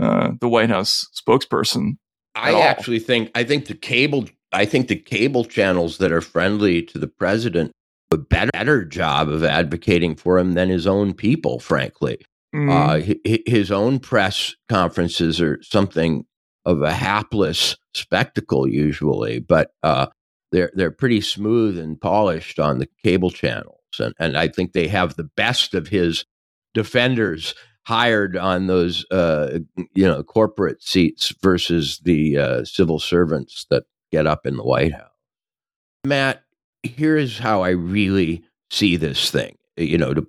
uh, 0.00 0.32
the 0.40 0.48
White 0.48 0.68
House 0.68 1.06
spokesperson. 1.14 1.96
I 2.34 2.52
all. 2.52 2.62
actually 2.62 3.00
think 3.00 3.30
I 3.34 3.44
think 3.44 3.66
the 3.66 3.74
cable 3.74 4.26
I 4.52 4.66
think 4.66 4.88
the 4.88 4.96
cable 4.96 5.44
channels 5.44 5.98
that 5.98 6.12
are 6.12 6.20
friendly 6.20 6.82
to 6.82 6.98
the 6.98 7.08
president 7.08 7.72
do 8.10 8.18
a 8.18 8.18
better, 8.18 8.50
better 8.52 8.84
job 8.84 9.28
of 9.28 9.42
advocating 9.42 10.16
for 10.16 10.38
him 10.38 10.52
than 10.52 10.68
his 10.68 10.86
own 10.86 11.14
people, 11.14 11.60
frankly. 11.60 12.18
Mm. 12.54 13.14
Uh, 13.24 13.40
his 13.46 13.70
own 13.70 14.00
press 14.00 14.54
conferences 14.68 15.40
are 15.40 15.62
something 15.62 16.26
of 16.66 16.82
a 16.82 16.92
hapless 16.92 17.76
spectacle 17.94 18.68
usually, 18.68 19.38
but 19.38 19.70
uh, 19.82 20.06
they're 20.52 20.70
they're 20.74 20.90
pretty 20.90 21.20
smooth 21.20 21.78
and 21.78 22.00
polished 22.00 22.58
on 22.58 22.78
the 22.78 22.88
cable 23.04 23.30
channels, 23.30 23.80
and 23.98 24.14
and 24.18 24.36
I 24.36 24.48
think 24.48 24.72
they 24.72 24.88
have 24.88 25.16
the 25.16 25.24
best 25.24 25.74
of 25.74 25.88
his 25.88 26.24
defenders 26.74 27.54
hired 27.84 28.36
on 28.36 28.66
those 28.66 29.04
uh, 29.10 29.60
you 29.94 30.06
know 30.06 30.22
corporate 30.22 30.82
seats 30.82 31.32
versus 31.42 32.00
the 32.04 32.38
uh, 32.38 32.64
civil 32.64 32.98
servants 32.98 33.66
that 33.70 33.84
get 34.10 34.26
up 34.26 34.46
in 34.46 34.56
the 34.56 34.64
White 34.64 34.92
House. 34.92 35.06
Matt, 36.04 36.42
here 36.82 37.16
is 37.16 37.38
how 37.38 37.62
I 37.62 37.70
really 37.70 38.42
see 38.70 38.96
this 38.96 39.30
thing. 39.30 39.56
You 39.76 39.98
know, 39.98 40.14
to 40.14 40.26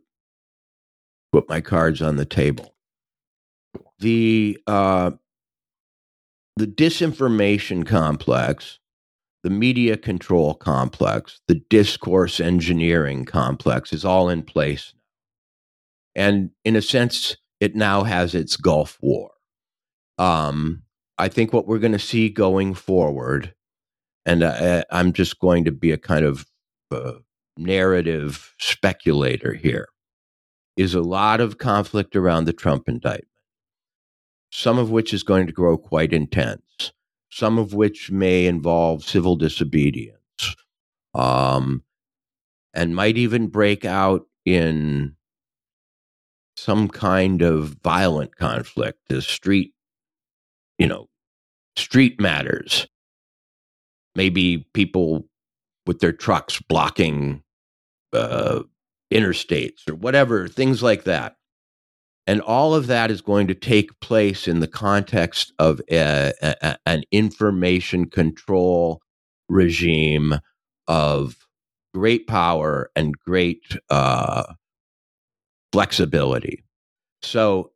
put 1.31 1.49
my 1.49 1.61
cards 1.61 2.01
on 2.01 2.17
the 2.17 2.25
table. 2.25 2.75
The 3.99 4.57
uh, 4.67 5.11
the 6.57 6.67
disinformation 6.67 7.85
complex 7.85 8.79
the 9.43 9.49
media 9.49 9.97
control 9.97 10.53
complex, 10.53 11.41
the 11.47 11.61
discourse 11.69 12.39
engineering 12.39 13.25
complex 13.25 13.91
is 13.91 14.05
all 14.05 14.29
in 14.29 14.43
place. 14.43 14.93
And 16.15 16.51
in 16.63 16.75
a 16.75 16.81
sense, 16.81 17.37
it 17.59 17.75
now 17.75 18.03
has 18.03 18.35
its 18.35 18.55
Gulf 18.55 18.97
War. 19.01 19.31
Um, 20.17 20.83
I 21.17 21.27
think 21.27 21.53
what 21.53 21.67
we're 21.67 21.79
going 21.79 21.91
to 21.93 21.99
see 21.99 22.29
going 22.29 22.73
forward, 22.73 23.53
and 24.25 24.43
I, 24.43 24.83
am 24.91 25.13
just 25.13 25.39
going 25.39 25.65
to 25.65 25.71
be 25.71 25.91
a 25.91 25.97
kind 25.97 26.25
of 26.25 26.45
uh, 26.91 27.13
narrative 27.57 28.53
speculator 28.59 29.53
here, 29.53 29.87
is 30.77 30.93
a 30.93 31.01
lot 31.01 31.41
of 31.41 31.57
conflict 31.57 32.15
around 32.15 32.45
the 32.45 32.53
Trump 32.53 32.87
indictment, 32.87 33.27
some 34.51 34.77
of 34.77 34.91
which 34.91 35.13
is 35.13 35.23
going 35.23 35.47
to 35.47 35.53
grow 35.53 35.77
quite 35.77 36.13
intense 36.13 36.91
some 37.31 37.57
of 37.57 37.73
which 37.73 38.11
may 38.11 38.45
involve 38.45 39.03
civil 39.03 39.35
disobedience, 39.35 40.17
um, 41.13 41.83
and 42.73 42.95
might 42.95 43.17
even 43.17 43.47
break 43.47 43.85
out 43.85 44.27
in 44.45 45.15
some 46.57 46.87
kind 46.87 47.41
of 47.41 47.77
violent 47.83 48.35
conflict, 48.35 48.99
the 49.07 49.21
street, 49.21 49.73
you 50.77 50.87
know, 50.87 51.07
street 51.75 52.19
matters. 52.19 52.87
Maybe 54.15 54.67
people 54.73 55.27
with 55.85 55.99
their 55.99 56.11
trucks 56.11 56.61
blocking 56.61 57.43
uh, 58.13 58.63
interstates 59.11 59.89
or 59.89 59.95
whatever, 59.95 60.47
things 60.47 60.83
like 60.83 61.05
that. 61.05 61.37
And 62.27 62.41
all 62.41 62.75
of 62.75 62.87
that 62.87 63.09
is 63.09 63.21
going 63.21 63.47
to 63.47 63.55
take 63.55 63.99
place 63.99 64.47
in 64.47 64.59
the 64.59 64.67
context 64.67 65.53
of 65.57 65.81
a, 65.89 66.33
a, 66.41 66.77
an 66.85 67.03
information 67.11 68.09
control 68.09 69.01
regime 69.49 70.35
of 70.87 71.35
great 71.93 72.27
power 72.27 72.91
and 72.95 73.17
great 73.17 73.75
uh, 73.89 74.53
flexibility. 75.73 76.63
So, 77.21 77.71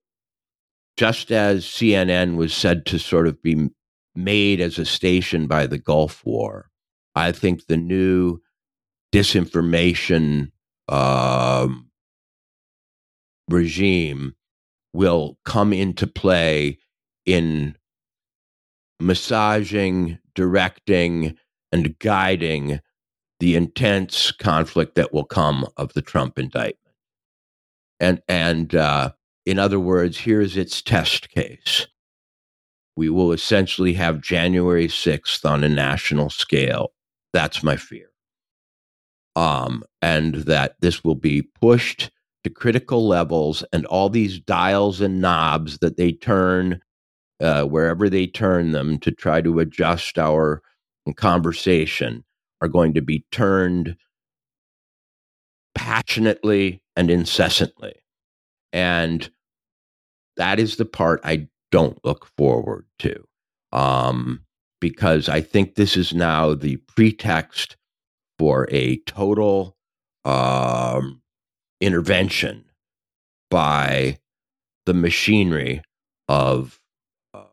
just 0.97 1.31
as 1.31 1.65
CNN 1.65 2.35
was 2.35 2.53
said 2.53 2.85
to 2.87 2.99
sort 2.99 3.27
of 3.27 3.41
be 3.41 3.69
made 4.15 4.61
as 4.61 4.79
a 4.79 4.85
station 4.85 5.45
by 5.47 5.67
the 5.67 5.77
Gulf 5.77 6.25
War, 6.25 6.69
I 7.15 7.31
think 7.31 7.65
the 7.65 7.77
new 7.77 8.39
disinformation 9.13 10.51
um, 10.87 11.84
regime 13.49 14.35
will 14.93 15.37
come 15.45 15.73
into 15.73 16.07
play 16.07 16.77
in 17.25 17.75
massaging, 18.99 20.17
directing, 20.35 21.35
and 21.71 21.97
guiding 21.99 22.79
the 23.39 23.55
intense 23.55 24.31
conflict 24.31 24.95
that 24.95 25.13
will 25.13 25.25
come 25.25 25.67
of 25.77 25.93
the 25.93 26.01
Trump 26.01 26.39
indictment. 26.39 26.95
And 27.99 28.21
and 28.27 28.73
uh, 28.73 29.11
in 29.45 29.59
other 29.59 29.79
words, 29.79 30.17
here's 30.17 30.57
its 30.57 30.81
test 30.81 31.29
case. 31.29 31.87
We 32.97 33.09
will 33.09 33.33
essentially 33.33 33.93
have 33.93 34.21
January 34.21 34.87
6th 34.87 35.43
on 35.43 35.63
a 35.63 35.69
national 35.69 36.29
scale. 36.29 36.93
That's 37.33 37.61
my 37.61 37.75
fear. 37.75 38.07
Um, 39.35 39.83
and 40.01 40.35
that 40.35 40.77
this 40.79 41.03
will 41.03 41.15
be 41.15 41.41
pushed 41.41 42.09
to 42.45 42.49
critical 42.51 43.07
levels 43.07 43.65
and 43.73 43.87
all 43.87 44.07
these 44.07 44.39
dials 44.39 45.01
and 45.01 45.19
knobs 45.19 45.79
that 45.79 45.97
they 45.97 46.11
turn 46.11 46.79
uh, 47.41 47.63
wherever 47.63 48.07
they 48.07 48.27
turn 48.27 48.71
them 48.71 48.99
to 48.99 49.09
try 49.11 49.41
to 49.41 49.59
adjust 49.59 50.19
our 50.19 50.61
conversation 51.15 52.23
are 52.61 52.67
going 52.67 52.93
to 52.93 53.01
be 53.01 53.25
turned 53.31 53.97
passionately 55.73 56.83
and 56.95 57.09
incessantly. 57.09 57.95
And 58.71 59.27
that 60.37 60.59
is 60.59 60.75
the 60.75 60.85
part 60.85 61.21
I 61.23 61.47
don't 61.71 61.97
look 62.05 62.27
forward 62.37 62.85
to. 62.99 63.25
Um, 63.71 64.41
because 64.79 65.29
I 65.29 65.41
think 65.41 65.73
this 65.73 65.97
is 65.97 66.13
now 66.13 66.53
the 66.53 66.77
pretext 66.95 67.75
for 68.37 68.67
a 68.69 68.97
total 69.07 69.75
um, 70.25 71.23
intervention 71.85 72.65
by 73.49 74.17
the 74.85 74.93
machinery 74.93 75.81
of 76.27 76.79
uh, 77.33 77.43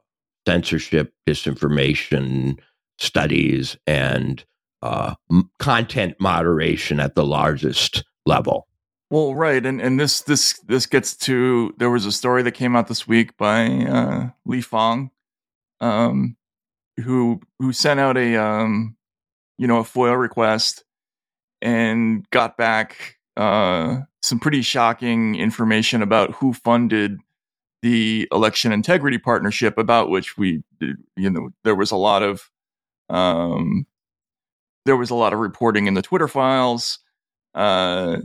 censorship, 0.46 1.12
disinformation 1.28 2.58
studies, 2.98 3.76
and 3.86 4.44
uh, 4.82 5.14
m- 5.30 5.50
content 5.58 6.16
moderation 6.18 7.00
at 7.00 7.14
the 7.14 7.24
largest 7.24 8.04
level. 8.26 8.66
Well, 9.10 9.34
right, 9.34 9.64
and 9.64 9.80
and 9.80 10.00
this 10.00 10.22
this 10.22 10.58
this 10.60 10.86
gets 10.86 11.14
to 11.18 11.74
there 11.78 11.90
was 11.90 12.06
a 12.06 12.12
story 12.12 12.42
that 12.42 12.52
came 12.52 12.74
out 12.74 12.88
this 12.88 13.06
week 13.06 13.36
by 13.36 13.66
uh, 13.66 14.30
Lee 14.46 14.62
Fang, 14.62 15.10
um, 15.80 16.36
who 16.98 17.40
who 17.58 17.72
sent 17.72 18.00
out 18.00 18.16
a 18.16 18.36
um, 18.36 18.96
you 19.58 19.66
know 19.66 19.80
a 19.80 19.84
FOIA 19.84 20.18
request 20.18 20.84
and 21.60 22.28
got 22.30 22.56
back 22.56 23.18
uh, 23.36 24.00
some 24.22 24.38
pretty 24.38 24.62
shocking 24.62 25.34
information 25.34 26.00
about 26.00 26.32
who 26.34 26.52
funded 26.52 27.18
the 27.82 28.28
election 28.30 28.72
integrity 28.72 29.18
partnership, 29.18 29.76
about 29.76 30.08
which 30.08 30.38
we, 30.38 30.62
you 31.16 31.30
know, 31.30 31.50
there 31.64 31.74
was 31.74 31.90
a 31.90 31.96
lot 31.96 32.22
of, 32.22 32.48
um, 33.10 33.86
there 34.86 34.96
was 34.96 35.10
a 35.10 35.16
lot 35.16 35.32
of 35.32 35.40
reporting 35.40 35.86
in 35.86 35.94
the 35.94 36.02
Twitter 36.02 36.28
files. 36.28 37.00
Uh, 37.54 38.18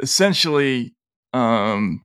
essentially, 0.00 0.94
um, 1.32 2.04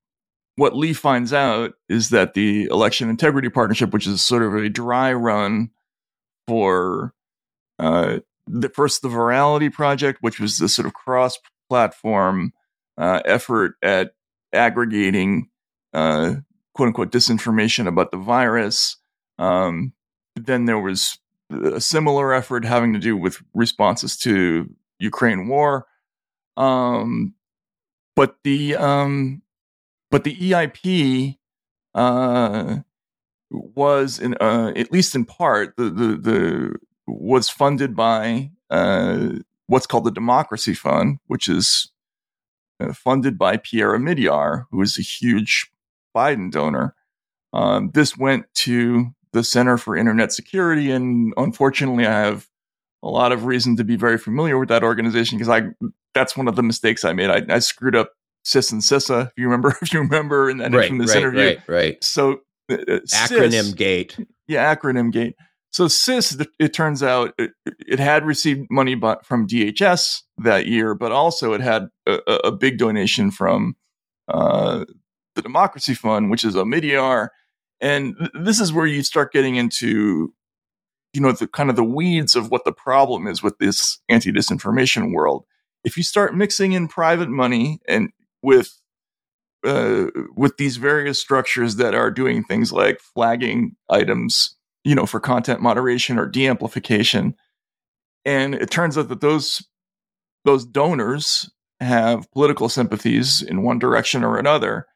what 0.55 0.75
lee 0.75 0.93
finds 0.93 1.33
out 1.33 1.73
is 1.89 2.09
that 2.09 2.33
the 2.33 2.65
election 2.65 3.09
integrity 3.09 3.49
partnership, 3.49 3.91
which 3.91 4.07
is 4.07 4.21
sort 4.21 4.43
of 4.43 4.55
a 4.55 4.69
dry 4.69 5.11
run 5.11 5.69
for 6.47 7.13
uh, 7.77 8.19
the 8.47 8.69
first 8.69 9.01
the 9.01 9.09
virality 9.09 9.71
project, 9.71 10.19
which 10.21 10.39
was 10.39 10.57
the 10.57 10.69
sort 10.69 10.85
of 10.85 10.93
cross 10.93 11.37
platform 11.69 12.53
uh, 12.99 13.21
effort 13.25 13.75
at 13.81 14.11
aggregating 14.53 15.49
uh, 15.93 16.35
quote 16.75 16.87
unquote 16.87 17.11
disinformation 17.11 17.87
about 17.87 18.11
the 18.11 18.17
virus. 18.17 18.97
Um, 19.39 19.93
then 20.35 20.65
there 20.65 20.79
was 20.79 21.17
a 21.49 21.81
similar 21.81 22.33
effort 22.33 22.65
having 22.65 22.93
to 22.93 22.99
do 22.99 23.17
with 23.17 23.41
responses 23.53 24.17
to 24.17 24.69
Ukraine 24.99 25.47
war. 25.47 25.87
Um, 26.57 27.35
but 28.15 28.35
the 28.43 28.75
um, 28.75 29.41
but 30.11 30.25
the 30.25 30.35
EIP 30.35 31.37
uh, 31.95 32.77
was 33.49 34.19
in 34.19 34.35
uh, 34.41 34.73
at 34.75 34.91
least 34.91 35.15
in 35.15 35.25
part 35.25 35.75
the 35.77 35.85
the, 35.85 36.17
the 36.17 36.75
was 37.07 37.49
funded 37.49 37.95
by 37.95 38.51
uh, 38.69 39.29
what's 39.67 39.87
called 39.87 40.03
the 40.03 40.11
Democracy 40.11 40.73
Fund, 40.73 41.19
which 41.27 41.47
is 41.47 41.91
funded 42.93 43.37
by 43.37 43.57
Pierre 43.57 43.97
Omidyar, 43.97 44.65
who 44.71 44.81
is 44.81 44.97
a 44.97 45.01
huge 45.01 45.71
Biden 46.15 46.51
donor. 46.51 46.95
Um, 47.53 47.91
this 47.93 48.17
went 48.17 48.45
to 48.55 49.07
the 49.33 49.43
Center 49.43 49.77
for 49.77 49.95
Internet 49.95 50.31
Security, 50.33 50.91
and 50.91 51.33
unfortunately, 51.37 52.05
I 52.05 52.11
have 52.11 52.47
a 53.03 53.09
lot 53.09 53.31
of 53.31 53.45
reason 53.45 53.75
to 53.77 53.83
be 53.83 53.95
very 53.95 54.17
familiar 54.17 54.57
with 54.57 54.69
that 54.69 54.83
organization 54.83 55.37
because 55.37 55.49
I 55.49 55.69
that's 56.13 56.35
one 56.35 56.47
of 56.47 56.55
the 56.55 56.63
mistakes 56.63 57.05
I 57.05 57.13
made. 57.13 57.29
I, 57.29 57.55
I 57.55 57.59
screwed 57.59 57.95
up 57.95 58.11
CIS 58.43 58.71
and 58.71 58.81
CISA. 58.81 59.27
If 59.27 59.33
you 59.37 59.45
remember, 59.45 59.75
if 59.81 59.93
you 59.93 59.99
remember 59.99 60.49
in, 60.49 60.57
that, 60.57 60.73
right, 60.73 60.91
this 60.97 61.09
right, 61.09 61.17
interview, 61.17 61.41
right, 61.41 61.59
right. 61.67 62.03
So 62.03 62.41
uh, 62.69 62.75
uh 62.75 62.99
acronym 63.11 63.63
CIS, 63.63 63.73
gate. 63.73 64.17
Yeah, 64.47 64.75
acronym 64.75 65.11
gate. 65.11 65.35
So 65.71 65.87
CIS, 65.87 66.37
it 66.57 66.73
turns 66.73 67.03
out 67.03 67.33
it, 67.37 67.51
it 67.65 67.99
had 67.99 68.25
received 68.25 68.67
money 68.71 68.99
from 69.23 69.47
DHS 69.47 70.23
that 70.39 70.65
year, 70.65 70.95
but 70.95 71.11
also 71.11 71.53
it 71.53 71.61
had 71.61 71.89
a, 72.07 72.19
a 72.45 72.51
big 72.51 72.77
donation 72.79 73.29
from 73.29 73.75
uh, 74.27 74.85
the 75.35 75.41
Democracy 75.41 75.93
Fund, 75.93 76.31
which 76.31 76.43
is 76.43 76.55
Omidyar. 76.55 77.29
And 77.79 78.15
th- 78.17 78.31
this 78.41 78.59
is 78.59 78.73
where 78.73 78.87
you 78.87 79.03
start 79.03 79.31
getting 79.31 79.57
into, 79.57 80.33
you 81.13 81.21
know, 81.21 81.31
the 81.31 81.47
kind 81.47 81.69
of 81.69 81.75
the 81.75 81.83
weeds 81.83 82.35
of 82.35 82.49
what 82.49 82.65
the 82.65 82.73
problem 82.73 83.27
is 83.27 83.43
with 83.43 83.57
this 83.59 83.99
anti-disinformation 84.09 85.13
world. 85.13 85.45
If 85.83 85.97
you 85.97 86.03
start 86.03 86.35
mixing 86.35 86.73
in 86.73 86.87
private 86.87 87.29
money 87.29 87.79
and 87.87 88.09
with 88.41 88.79
uh, 89.65 90.07
with 90.35 90.55
these 90.57 90.77
various 90.77 91.19
structures 91.19 91.75
that 91.75 91.93
are 91.93 92.09
doing 92.11 92.43
things 92.43 92.71
like 92.71 92.99
flagging 93.01 93.75
items 93.89 94.55
you 94.89 94.95
know, 94.95 95.05
for 95.05 95.19
content 95.19 95.61
moderation 95.61 96.17
or 96.17 96.27
deamplification. 96.27 97.35
And 98.25 98.55
it 98.55 98.71
turns 98.71 98.97
out 98.97 99.07
that 99.09 99.21
those 99.21 99.63
those 100.45 100.65
donors 100.65 101.47
have 101.79 102.29
political 102.31 102.69
sympathies 102.69 103.43
in 103.43 103.61
one 103.61 103.77
direction 103.77 104.23
or 104.23 104.39
another. 104.39 104.87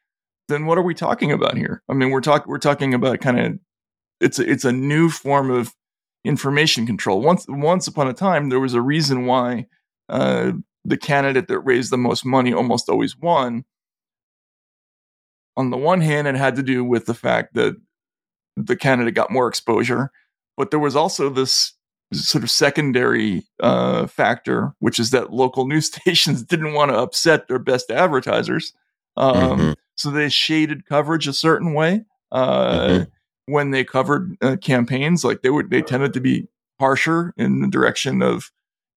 Then 0.47 0.65
what 0.65 0.79
are 0.79 0.83
we 0.83 0.95
talking 0.95 1.31
about 1.31 1.57
here? 1.57 1.83
I 1.87 1.93
mean, 1.93 2.09
we're 2.09 2.21
talking 2.21 2.49
we're 2.49 2.57
talking 2.57 2.95
about 2.95 3.21
kind 3.21 3.39
of 3.39 3.59
it's 4.19 4.39
a, 4.39 4.49
it's 4.49 4.65
a 4.65 4.71
new 4.71 5.11
form 5.11 5.51
of 5.51 5.75
information 6.25 6.87
control. 6.87 7.21
Once 7.21 7.45
once 7.47 7.85
upon 7.85 8.07
a 8.07 8.13
time, 8.13 8.49
there 8.49 8.59
was 8.59 8.73
a 8.73 8.81
reason 8.81 9.27
why 9.27 9.67
uh, 10.09 10.53
the 10.83 10.97
candidate 10.97 11.47
that 11.49 11.59
raised 11.59 11.91
the 11.91 11.99
most 11.99 12.25
money 12.25 12.51
almost 12.51 12.89
always 12.89 13.15
won. 13.15 13.63
On 15.55 15.69
the 15.69 15.77
one 15.77 16.01
hand, 16.01 16.27
it 16.27 16.33
had 16.33 16.55
to 16.55 16.63
do 16.63 16.83
with 16.83 17.05
the 17.05 17.13
fact 17.13 17.53
that 17.53 17.75
the 18.55 18.75
candidate 18.75 19.15
got 19.15 19.31
more 19.31 19.47
exposure, 19.47 20.11
but 20.57 20.71
there 20.71 20.79
was 20.79 20.95
also 20.95 21.29
this 21.29 21.73
sort 22.13 22.43
of 22.43 22.51
secondary 22.51 23.43
uh, 23.59 24.07
factor, 24.07 24.75
which 24.79 24.99
is 24.99 25.11
that 25.11 25.33
local 25.33 25.67
news 25.67 25.87
stations 25.87 26.43
didn't 26.43 26.73
want 26.73 26.91
to 26.91 26.97
upset 26.97 27.47
their 27.47 27.59
best 27.59 27.91
advertisers. 27.91 28.73
Um, 29.17 29.35
mm-hmm. 29.35 29.71
So 29.95 30.09
they 30.09 30.29
shaded 30.29 30.85
coverage 30.85 31.27
a 31.27 31.33
certain 31.33 31.73
way 31.73 32.05
uh, 32.31 32.87
mm-hmm. 32.87 33.53
when 33.53 33.71
they 33.71 33.83
covered 33.83 34.35
uh, 34.41 34.57
campaigns. 34.57 35.23
Like 35.23 35.41
they 35.41 35.49
would, 35.49 35.69
they 35.69 35.81
tended 35.81 36.13
to 36.13 36.19
be 36.19 36.47
harsher 36.79 37.33
in 37.37 37.61
the 37.61 37.67
direction 37.67 38.21
of, 38.21 38.51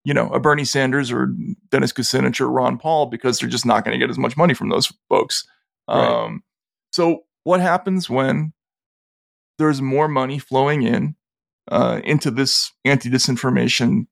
you 0.05 0.15
know, 0.15 0.31
a 0.31 0.41
Bernie 0.41 0.65
Sanders 0.65 1.13
or 1.13 1.35
Dennis 1.71 1.93
Kucinich 1.93 2.41
or 2.41 2.49
Ron 2.49 2.79
Paul 2.79 3.07
because 3.07 3.39
they're 3.39 3.49
just 3.49 3.67
not 3.67 3.85
going 3.85 3.99
to 3.99 4.05
get 4.05 4.11
as 4.11 4.19
much 4.19 4.37
money 4.37 4.55
from 4.55 4.71
those 4.71 4.93
folks. 5.09 5.47
Right. 5.89 5.99
Um, 5.99 6.43
so 6.93 7.25
what 7.45 7.61
happens 7.61 8.09
when 8.09 8.53
there's 9.59 9.81
more 9.83 10.09
money 10.09 10.39
flowing 10.39 10.83
in 10.83 11.17
uh, 11.71 12.01
into 12.05 12.31
this 12.31 12.73
anti 12.85 13.11
disinformation 13.11 14.07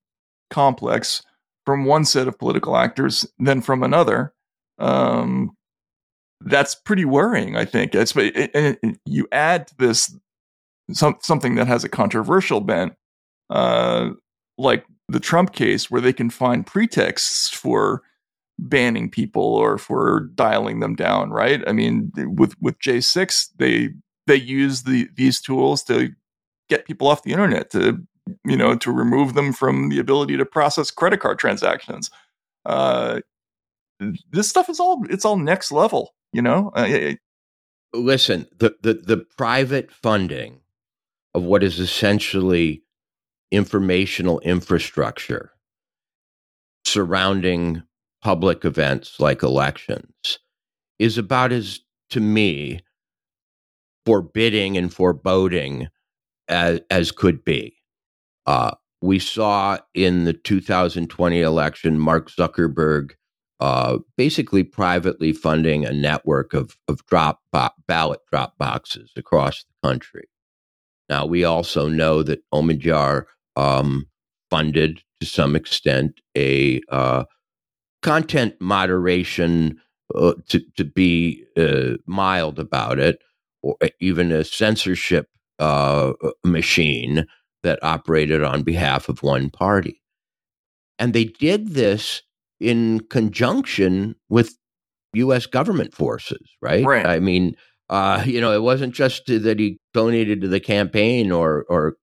complex 0.50 1.22
from 1.66 1.85
one 1.85 2.04
set 2.04 2.28
of 2.28 2.38
political 2.38 2.76
actors 2.76 3.26
than 3.38 3.61
from 3.61 3.83
another. 3.83 4.35
Um, 4.78 5.57
that's 6.40 6.74
pretty 6.74 7.04
worrying, 7.04 7.57
I 7.57 7.64
think. 7.64 7.94
It's, 7.94 8.14
it, 8.16 8.50
it, 8.54 8.98
you 9.07 9.26
add 9.33 9.68
to 9.68 9.74
this 9.78 10.14
some, 10.92 11.16
something 11.22 11.54
that 11.54 11.66
has 11.66 11.85
a 11.85 11.88
controversial 11.88 12.61
bent, 12.61 12.94
uh, 13.48 14.11
like 14.59 14.85
the 15.09 15.20
Trump 15.20 15.52
case, 15.52 15.90
where 15.90 16.00
they 16.00 16.12
can 16.12 16.28
find 16.28 16.66
pretexts 16.66 17.48
for 17.48 18.02
banning 18.59 19.11
people 19.11 19.42
or 19.42 19.78
for 19.78 20.28
dialing 20.35 20.80
them 20.80 20.94
down. 20.94 21.30
Right? 21.30 21.62
I 21.66 21.72
mean, 21.72 22.12
with 22.14 22.54
with 22.61 22.78
J 22.78 23.00
six, 23.00 23.48
they 23.59 23.90
they 24.26 24.37
use 24.37 24.82
the 24.82 25.08
these 25.14 25.40
tools 25.40 25.82
to 25.84 26.10
get 26.68 26.87
people 26.87 27.08
off 27.08 27.22
the 27.22 27.32
internet 27.32 27.70
to 27.70 28.02
you 28.44 28.56
know 28.56 28.76
to 28.76 28.90
remove 28.90 29.34
them 29.34 29.52
from 29.52 29.88
the 29.88 29.98
ability 29.98 30.37
to 30.37 30.44
process 30.44 30.90
credit 30.90 31.20
card 31.20 31.38
transactions. 31.38 32.10
Uh, 32.64 33.20
this 34.30 34.48
stuff 34.48 34.68
is 34.68 34.80
all 34.80 35.04
it's 35.08 35.24
all 35.24 35.37
next 35.37 35.70
level 35.70 36.14
you 36.34 36.42
know? 36.42 36.70
Uh, 36.74 37.14
listen 37.94 38.46
the, 38.58 38.74
the 38.82 38.94
the 38.94 39.24
private 39.38 39.90
funding 39.90 40.60
of 41.32 41.44
what 41.44 41.62
is 41.62 41.78
essentially 41.78 42.82
informational 43.52 44.40
infrastructure 44.40 45.52
surrounding 46.84 47.82
public 48.20 48.64
events 48.64 49.20
like 49.20 49.44
elections 49.44 50.40
is 50.98 51.16
about 51.16 51.52
as 51.52 51.80
to 52.10 52.20
me 52.20 52.80
forbidding 54.06 54.76
and 54.76 54.92
foreboding 54.92 55.88
as, 56.48 56.80
as 56.90 57.10
could 57.10 57.44
be. 57.44 57.76
Uh, 58.46 58.72
we 59.00 59.18
saw 59.18 59.78
in 59.94 60.24
the 60.24 60.32
2020 60.32 61.40
election 61.40 61.98
Mark 61.98 62.30
Zuckerberg 62.30 63.12
uh, 63.60 63.98
basically 64.16 64.62
privately 64.62 65.32
funding 65.32 65.84
a 65.84 65.92
network 65.92 66.54
of, 66.54 66.76
of 66.88 67.04
drop 67.06 67.40
bo- 67.52 67.70
ballot 67.86 68.20
drop 68.30 68.58
boxes 68.58 69.12
across 69.16 69.64
the 69.64 69.88
country. 69.88 70.28
Now, 71.08 71.26
we 71.26 71.44
also 71.44 71.88
know 71.88 72.22
that 72.22 72.42
Omidyar 72.52 73.24
um, 73.56 74.06
funded 74.50 75.02
to 75.20 75.26
some 75.26 75.54
extent 75.54 76.20
a 76.36 76.80
uh, 76.88 77.24
content 78.02 78.54
moderation, 78.60 79.80
uh, 80.14 80.34
to, 80.48 80.60
to 80.76 80.84
be 80.84 81.44
uh, 81.56 81.96
mild 82.06 82.58
about 82.58 82.98
it, 82.98 83.22
or 83.64 83.77
even 84.00 84.31
a 84.31 84.44
censorship 84.44 85.29
uh, 85.59 86.12
machine 86.44 87.27
that 87.62 87.83
operated 87.83 88.42
on 88.42 88.62
behalf 88.62 89.09
of 89.09 89.22
one 89.22 89.50
party. 89.50 90.00
And 90.98 91.12
they 91.12 91.24
did 91.24 91.70
this 91.70 92.22
in 92.61 93.00
conjunction 93.11 94.14
with 94.29 94.57
U.S. 95.14 95.46
government 95.46 95.94
forces, 95.94 96.46
right? 96.61 96.85
Right. 96.85 97.07
I 97.07 97.20
mean, 97.20 97.55
uh, 97.88 98.22
you 98.27 98.40
know, 98.40 98.53
it 98.53 98.62
wasn't 98.62 98.94
just 98.94 99.27
that 99.27 99.59
he 99.59 99.79
donated 99.92 100.40
to 100.42 100.48
the 100.48 100.61
campaign 100.61 101.33
or 101.33 101.64
or 101.68 101.96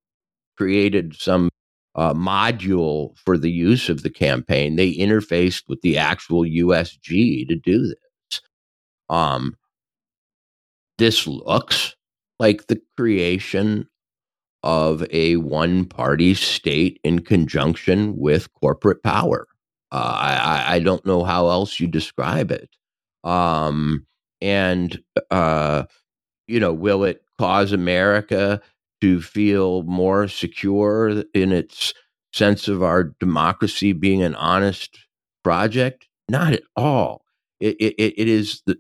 created 0.58 1.16
some 1.16 1.50
uh, 1.96 2.14
module 2.14 3.18
for 3.18 3.38
the 3.38 3.52
use 3.52 3.90
of 3.90 4.04
the 4.04 4.10
campaign. 4.10 4.76
They 4.76 4.94
interfaced 4.94 5.64
with 5.68 5.82
the 5.82 5.98
actual 5.98 6.44
USG 6.44 7.48
to 7.48 7.56
do 7.56 7.88
this. 7.88 8.42
Um, 9.10 9.56
this 10.98 11.28
looks 11.28 11.96
like 12.40 12.68
the 12.68 12.82
creation 12.98 13.88
of 14.64 15.04
a 15.12 15.38
one 15.38 15.86
party 15.86 16.34
state 16.34 17.00
in 17.04 17.20
conjunction 17.20 18.18
with 18.18 18.54
corporate 18.54 19.02
power. 19.04 19.48
Uh, 19.92 20.16
I, 20.16 20.76
I 20.76 20.80
don't 20.80 21.06
know 21.06 21.24
how 21.24 21.50
else 21.50 21.80
you 21.80 21.88
describe 21.88 22.52
it. 22.52 22.70
Um, 23.24 24.06
and, 24.40 25.02
uh, 25.30 25.84
you 26.48 26.60
know, 26.60 26.74
will 26.74 27.04
it 27.04 27.24
cause 27.40 27.72
America 27.72 28.62
to 29.02 29.22
feel 29.22 29.84
more 29.84 30.28
secure 30.28 31.24
in 31.34 31.52
its 31.52 31.94
sense 32.34 32.68
of 32.68 32.84
our 32.84 33.04
democracy 33.20 33.94
being 33.94 34.24
an 34.24 34.36
honest 34.36 34.98
project? 35.44 36.08
Not 36.30 36.54
at 36.54 36.64
all. 36.76 37.26
It, 37.60 37.76
it, 37.80 38.14
it 38.18 38.28
is 38.28 38.62
the, 38.66 38.78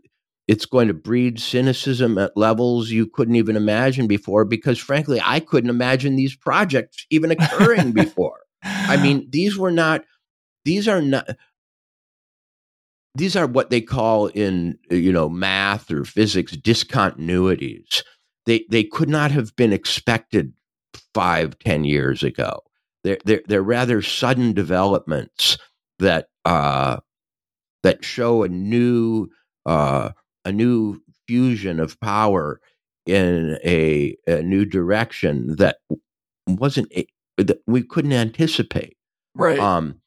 it's 0.51 0.65
going 0.65 0.89
to 0.89 0.93
breed 0.93 1.39
cynicism 1.39 2.17
at 2.17 2.35
levels 2.35 2.91
you 2.91 3.07
couldn't 3.07 3.37
even 3.37 3.55
imagine 3.55 4.05
before 4.05 4.43
because 4.43 4.77
frankly 4.77 5.21
i 5.23 5.39
couldn't 5.39 5.69
imagine 5.69 6.17
these 6.17 6.35
projects 6.35 7.05
even 7.09 7.31
occurring 7.35 7.93
before. 7.93 8.41
I 8.63 8.97
mean 8.97 9.27
these 9.31 9.57
were 9.57 9.71
not 9.71 10.03
these 10.65 10.87
are 10.87 11.01
not 11.01 11.27
these 13.15 13.35
are 13.35 13.47
what 13.47 13.69
they 13.69 13.81
call 13.81 14.27
in 14.27 14.77
you 14.89 15.11
know 15.11 15.29
math 15.29 15.89
or 15.89 16.03
physics 16.05 16.55
discontinuities. 16.55 18.03
They 18.45 18.65
they 18.69 18.83
could 18.83 19.09
not 19.09 19.31
have 19.31 19.55
been 19.55 19.73
expected 19.73 20.53
five 21.13 21.57
ten 21.59 21.85
years 21.85 22.23
ago. 22.23 22.59
They're 23.03 23.19
they're, 23.25 23.41
they're 23.47 23.63
rather 23.63 24.01
sudden 24.01 24.53
developments 24.53 25.57
that 25.99 26.27
uh 26.45 26.97
that 27.83 28.03
show 28.03 28.43
a 28.43 28.49
new 28.49 29.29
uh 29.65 30.11
a 30.45 30.51
new 30.51 31.01
fusion 31.27 31.79
of 31.79 31.99
power 31.99 32.59
in 33.05 33.57
a, 33.63 34.15
a 34.27 34.41
new 34.41 34.65
direction 34.65 35.55
that 35.57 35.77
wasn't 36.47 36.91
that 37.37 37.59
we 37.67 37.83
couldn't 37.83 38.13
anticipate. 38.13 38.97
Right. 39.35 39.59
Um. 39.59 40.01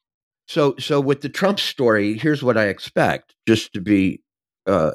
So 0.47 0.75
so 0.77 1.01
with 1.01 1.21
the 1.21 1.29
Trump 1.29 1.59
story, 1.59 2.17
here's 2.17 2.43
what 2.43 2.57
I 2.57 2.65
expect. 2.65 3.35
Just 3.47 3.73
to 3.73 3.81
be 3.81 4.21
uh, 4.67 4.91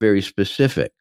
very 0.00 0.22
specific, 0.22 0.92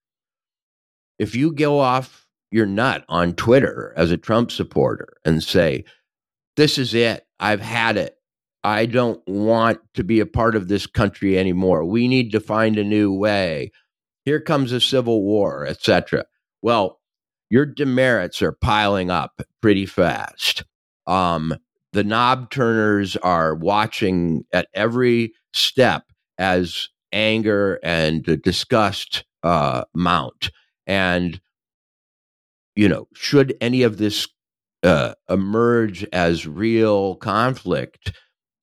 if 1.17 1.35
you 1.35 1.53
go 1.53 1.79
off 1.79 2.25
your 2.51 2.65
nut 2.65 3.03
on 3.09 3.33
Twitter 3.33 3.93
as 3.95 4.11
a 4.11 4.17
Trump 4.17 4.51
supporter 4.51 5.17
and 5.25 5.43
say, 5.43 5.83
"This 6.55 6.77
is 6.77 6.93
it. 6.93 7.25
I've 7.39 7.61
had 7.61 7.97
it. 7.97 8.15
I 8.63 8.85
don't 8.85 9.21
want 9.27 9.79
to 9.93 10.03
be 10.03 10.19
a 10.19 10.25
part 10.25 10.55
of 10.55 10.67
this 10.67 10.85
country 10.85 11.37
anymore. 11.37 11.85
We 11.85 12.07
need 12.07 12.31
to 12.33 12.39
find 12.39 12.77
a 12.77 12.83
new 12.83 13.13
way. 13.13 13.71
Here 14.25 14.41
comes 14.41 14.71
a 14.71 14.81
civil 14.81 15.23
war, 15.23 15.65
etc. 15.65 16.25
Well, 16.61 16.99
your 17.49 17.65
demerits 17.65 18.41
are 18.41 18.51
piling 18.51 19.09
up 19.09 19.41
pretty 19.61 19.85
fast. 19.85 20.63
Um, 21.07 21.55
the 21.93 22.03
knob 22.03 22.51
turners 22.51 23.15
are 23.17 23.55
watching 23.55 24.43
at 24.53 24.67
every 24.73 25.33
step 25.53 26.03
as 26.37 26.89
anger 27.11 27.79
and 27.81 28.41
disgust 28.43 29.23
uh, 29.43 29.85
mount. 29.95 30.51
And, 30.85 31.41
you 32.75 32.87
know, 32.87 33.07
should 33.15 33.55
any 33.61 33.81
of 33.81 33.97
this 33.97 34.27
uh, 34.83 35.13
emerge 35.29 36.03
as 36.13 36.47
real 36.47 37.15
conflict, 37.15 38.13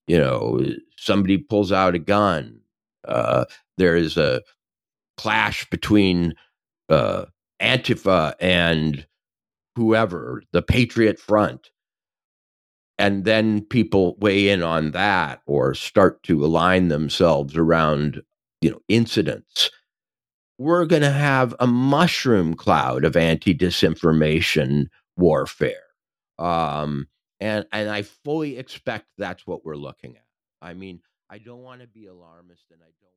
you 0.07 0.19
know, 0.19 0.61
somebody 0.99 1.39
pulls 1.39 1.73
out 1.73 1.95
a 1.95 1.99
gun. 1.99 2.61
Uh, 3.07 3.45
there 3.79 3.97
is 3.97 4.17
a 4.17 4.43
clash 5.17 5.69
between 5.71 6.35
uh, 6.89 7.27
Antifa 7.61 8.35
and 8.41 9.07
whoever, 9.77 10.43
the 10.53 10.63
Patriot 10.63 11.19
Front. 11.19 11.71
And 12.99 13.25
then 13.25 13.63
people 13.63 14.17
weigh 14.21 14.49
in 14.49 14.63
on 14.63 14.93
that 14.93 15.43
or 15.47 15.75
start 15.75 16.23
to 16.25 16.45
align 16.45 16.89
themselves 16.89 17.57
around, 17.57 18.23
you 18.63 18.71
know, 18.71 18.81
incidents. 18.89 19.71
We're 20.59 20.87
going 20.87 21.03
to 21.03 21.11
have 21.13 21.55
a 21.61 21.67
mushroom 21.67 22.55
cloud 22.55 23.05
of 23.05 23.17
anti 23.17 23.55
disinformation 23.55 24.87
warfare 25.17 25.85
Um, 26.39 27.07
and 27.41 27.67
and 27.73 27.91
I 27.91 28.03
fully 28.03 28.59
expect 28.59 29.07
that's 29.19 29.47
what 29.47 29.65
we're 29.65 29.77
looking 29.77 30.17
at. 30.17 30.25
I 30.63 30.75
mean, 30.75 31.01
I 31.31 31.39
don't 31.39 31.63
want 31.63 31.81
to 31.81 31.87
be 31.87 32.07
alarmist, 32.07 32.65
and 32.71 32.81
I 32.81 32.85
don't 32.85 32.95
want. 33.03 33.13